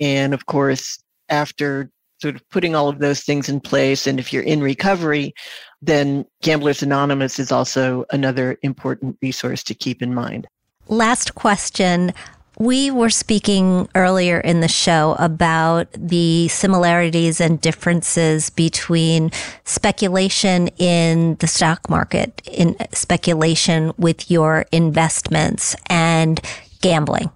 and 0.01 0.33
of 0.33 0.47
course, 0.47 1.01
after 1.29 1.89
sort 2.21 2.35
of 2.35 2.49
putting 2.49 2.75
all 2.75 2.89
of 2.89 2.99
those 2.99 3.21
things 3.21 3.47
in 3.47 3.61
place, 3.61 4.05
and 4.05 4.19
if 4.19 4.33
you're 4.33 4.43
in 4.43 4.61
recovery, 4.61 5.33
then 5.81 6.25
Gamblers 6.41 6.83
Anonymous 6.83 7.39
is 7.39 7.53
also 7.53 8.03
another 8.11 8.57
important 8.63 9.17
resource 9.21 9.63
to 9.63 9.73
keep 9.73 10.01
in 10.01 10.13
mind. 10.13 10.47
Last 10.91 11.35
question. 11.35 12.13
We 12.59 12.91
were 12.91 13.09
speaking 13.09 13.87
earlier 13.95 14.41
in 14.41 14.59
the 14.59 14.67
show 14.67 15.15
about 15.17 15.87
the 15.93 16.49
similarities 16.49 17.39
and 17.39 17.61
differences 17.61 18.49
between 18.49 19.31
speculation 19.63 20.67
in 20.77 21.35
the 21.35 21.47
stock 21.47 21.89
market, 21.89 22.41
in 22.45 22.75
speculation 22.91 23.93
with 23.97 24.29
your 24.29 24.65
investments 24.73 25.77
and 25.87 26.41
gambling. 26.81 27.31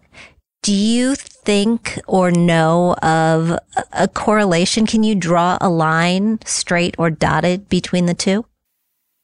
Do 0.61 0.73
you 0.73 1.15
think 1.15 1.97
or 2.07 2.31
know 2.31 2.95
of 2.95 3.57
a 3.93 4.09
correlation? 4.09 4.85
Can 4.85 5.03
you 5.03 5.15
draw 5.15 5.57
a 5.61 5.69
line 5.69 6.39
straight 6.43 6.93
or 6.97 7.09
dotted 7.09 7.69
between 7.69 8.05
the 8.05 8.13
two? 8.13 8.45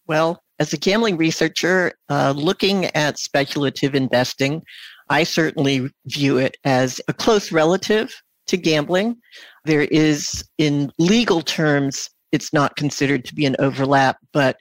Well, 0.07 0.41
as 0.62 0.71
a 0.74 0.78
gambling 0.78 1.17
researcher, 1.17 1.91
uh, 2.10 2.36
looking 2.38 2.86
at 2.86 3.17
speculative 3.17 3.95
investing, 3.95 4.62
I 5.10 5.24
certainly 5.24 5.89
view 6.06 6.38
it 6.38 6.56
as 6.63 7.02
a 7.08 7.13
close 7.13 7.52
relative 7.52 8.13
to 8.45 8.58
gambling. 8.58 9.17
There 9.65 9.82
is, 9.82 10.47
in 10.60 10.91
legal 11.00 11.41
terms, 11.41 12.12
it's 12.32 12.54
not 12.54 12.76
considered 12.76 13.26
to 13.26 13.34
be 13.34 13.47
an 13.47 13.56
overlap. 13.58 14.17
But 14.34 14.58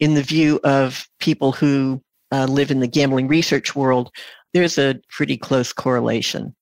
in 0.00 0.14
the 0.14 0.22
view 0.24 0.58
of 0.64 1.06
people 1.20 1.52
who 1.52 2.02
uh, 2.32 2.46
live 2.46 2.72
in 2.72 2.80
the 2.80 2.88
gambling 2.88 3.28
research 3.28 3.76
world, 3.76 4.10
there's 4.52 4.78
a 4.78 4.96
pretty 5.10 5.36
close 5.36 5.72
correlation. 5.72 6.56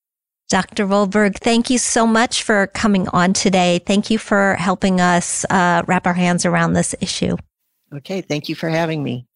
Dr. 0.51 0.87
Volberg, 0.87 1.39
thank 1.39 1.71
you 1.71 1.79
so 1.79 2.07
much 2.07 2.43
for 2.43 2.67
coming 2.67 3.09
on 3.09 3.33
today. 3.33 3.81
Thank 3.87 4.11
you 4.11 4.19
for 4.19 4.57
helping 4.57 5.01
us 5.01 5.47
uh, 5.49 5.83
wrap 5.87 6.07
our 6.07 6.13
hands 6.13 6.45
around 6.45 6.75
this 6.75 6.95
issue. 7.01 7.39
Okay, 7.93 8.21
thank 8.21 8.49
you 8.49 8.55
for 8.55 8.69
having 8.69 9.03
me. 9.03 9.27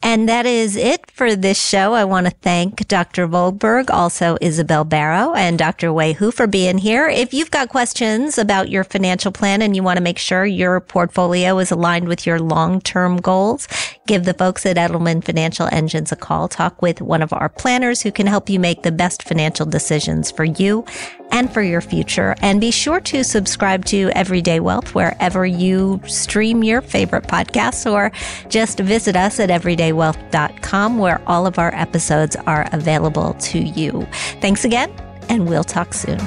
And 0.00 0.28
that 0.28 0.46
is 0.46 0.76
it 0.76 1.10
for 1.10 1.34
this 1.34 1.60
show. 1.60 1.92
I 1.92 2.04
want 2.04 2.28
to 2.28 2.32
thank 2.32 2.86
Dr. 2.86 3.26
Volberg, 3.26 3.90
also 3.90 4.38
Isabel 4.40 4.84
Barrow 4.84 5.34
and 5.34 5.58
Dr. 5.58 5.92
Wei 5.92 6.12
Hu 6.12 6.30
for 6.30 6.46
being 6.46 6.78
here. 6.78 7.08
If 7.08 7.34
you've 7.34 7.50
got 7.50 7.68
questions 7.68 8.38
about 8.38 8.68
your 8.68 8.84
financial 8.84 9.32
plan 9.32 9.60
and 9.60 9.74
you 9.74 9.82
want 9.82 9.96
to 9.96 10.02
make 10.02 10.18
sure 10.18 10.46
your 10.46 10.78
portfolio 10.80 11.58
is 11.58 11.72
aligned 11.72 12.06
with 12.06 12.26
your 12.26 12.38
long-term 12.38 13.16
goals, 13.16 13.66
give 14.08 14.24
the 14.24 14.34
folks 14.34 14.64
at 14.66 14.76
Edelman 14.76 15.22
Financial 15.22 15.68
Engines 15.70 16.10
a 16.10 16.16
call. 16.16 16.48
Talk 16.48 16.80
with 16.80 17.00
one 17.00 17.22
of 17.22 17.32
our 17.32 17.50
planners 17.50 18.02
who 18.02 18.10
can 18.10 18.26
help 18.26 18.48
you 18.48 18.58
make 18.58 18.82
the 18.82 18.90
best 18.90 19.22
financial 19.22 19.66
decisions 19.66 20.30
for 20.30 20.44
you 20.44 20.84
and 21.30 21.52
for 21.52 21.62
your 21.62 21.82
future. 21.82 22.34
And 22.40 22.60
be 22.60 22.70
sure 22.70 23.00
to 23.00 23.22
subscribe 23.22 23.84
to 23.86 24.10
Everyday 24.14 24.60
Wealth 24.60 24.94
wherever 24.94 25.44
you 25.44 26.00
stream 26.06 26.64
your 26.64 26.80
favorite 26.80 27.24
podcasts 27.24 27.90
or 27.90 28.10
just 28.48 28.80
visit 28.80 29.14
us 29.14 29.38
at 29.38 29.50
everydaywealth.com 29.50 30.98
where 30.98 31.20
all 31.26 31.46
of 31.46 31.58
our 31.58 31.74
episodes 31.74 32.34
are 32.46 32.66
available 32.72 33.34
to 33.34 33.58
you. 33.58 34.08
Thanks 34.40 34.64
again, 34.64 34.90
and 35.28 35.46
we'll 35.46 35.64
talk 35.64 35.92
soon. 35.92 36.18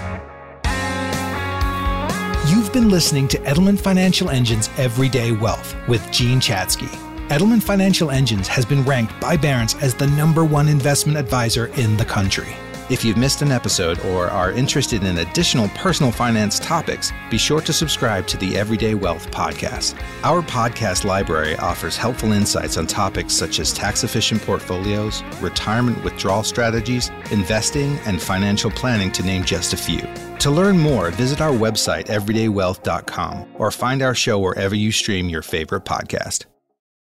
You've 2.48 2.72
been 2.72 2.90
listening 2.90 3.28
to 3.30 3.38
Edelman 3.40 3.80
Financial 3.80 4.30
Engine's 4.30 4.70
Everyday 4.78 5.32
Wealth 5.32 5.76
with 5.88 6.10
Jean 6.12 6.40
Chatzky. 6.40 7.11
Edelman 7.32 7.64
Financial 7.64 8.12
Engines 8.12 8.50
has 8.50 8.66
been 8.66 8.84
ranked 8.84 9.18
by 9.22 9.38
Barron's 9.38 9.74
as 9.76 9.94
the 9.94 10.08
number 10.08 10.44
one 10.44 10.68
investment 10.68 11.18
advisor 11.18 11.68
in 11.80 11.96
the 11.96 12.04
country. 12.04 12.50
If 12.90 13.06
you've 13.06 13.16
missed 13.16 13.42
an 13.42 13.54
episode 13.54 14.04
or 14.04 14.28
are 14.28 14.52
interested 14.52 15.06
in 15.06 15.20
additional 15.20 15.70
personal 15.70 16.12
finance 16.12 16.60
topics, 16.60 17.14
be 17.30 17.38
sure 17.38 17.62
to 17.62 17.72
subscribe 17.72 18.28
to 18.28 18.36
the 18.36 18.58
Everyday 18.58 18.96
Wealth 18.96 19.32
podcast. 19.32 19.98
Our 20.24 20.42
podcast 20.42 21.06
library 21.06 21.56
offers 21.56 21.96
helpful 21.96 22.34
insights 22.34 22.76
on 22.76 22.86
topics 22.86 23.34
such 23.34 23.62
as 23.62 23.72
tax 23.72 24.04
efficient 24.04 24.42
portfolios, 24.42 25.24
retirement 25.40 26.04
withdrawal 26.04 26.44
strategies, 26.44 27.12
investing, 27.32 27.98
and 28.00 28.22
financial 28.22 28.72
planning, 28.72 29.10
to 29.14 29.24
name 29.24 29.46
just 29.46 29.72
a 29.72 29.78
few. 29.78 30.06
To 30.40 30.52
learn 30.52 30.78
more, 30.78 31.12
visit 31.12 31.40
our 31.40 31.54
website, 31.54 32.08
everydaywealth.com, 32.08 33.54
or 33.58 33.72
find 33.72 34.02
our 34.02 34.16
show 34.16 34.38
wherever 34.38 34.76
you 34.76 34.92
stream 34.92 35.30
your 35.30 35.44
favorite 35.44 35.86
podcast. 35.86 36.51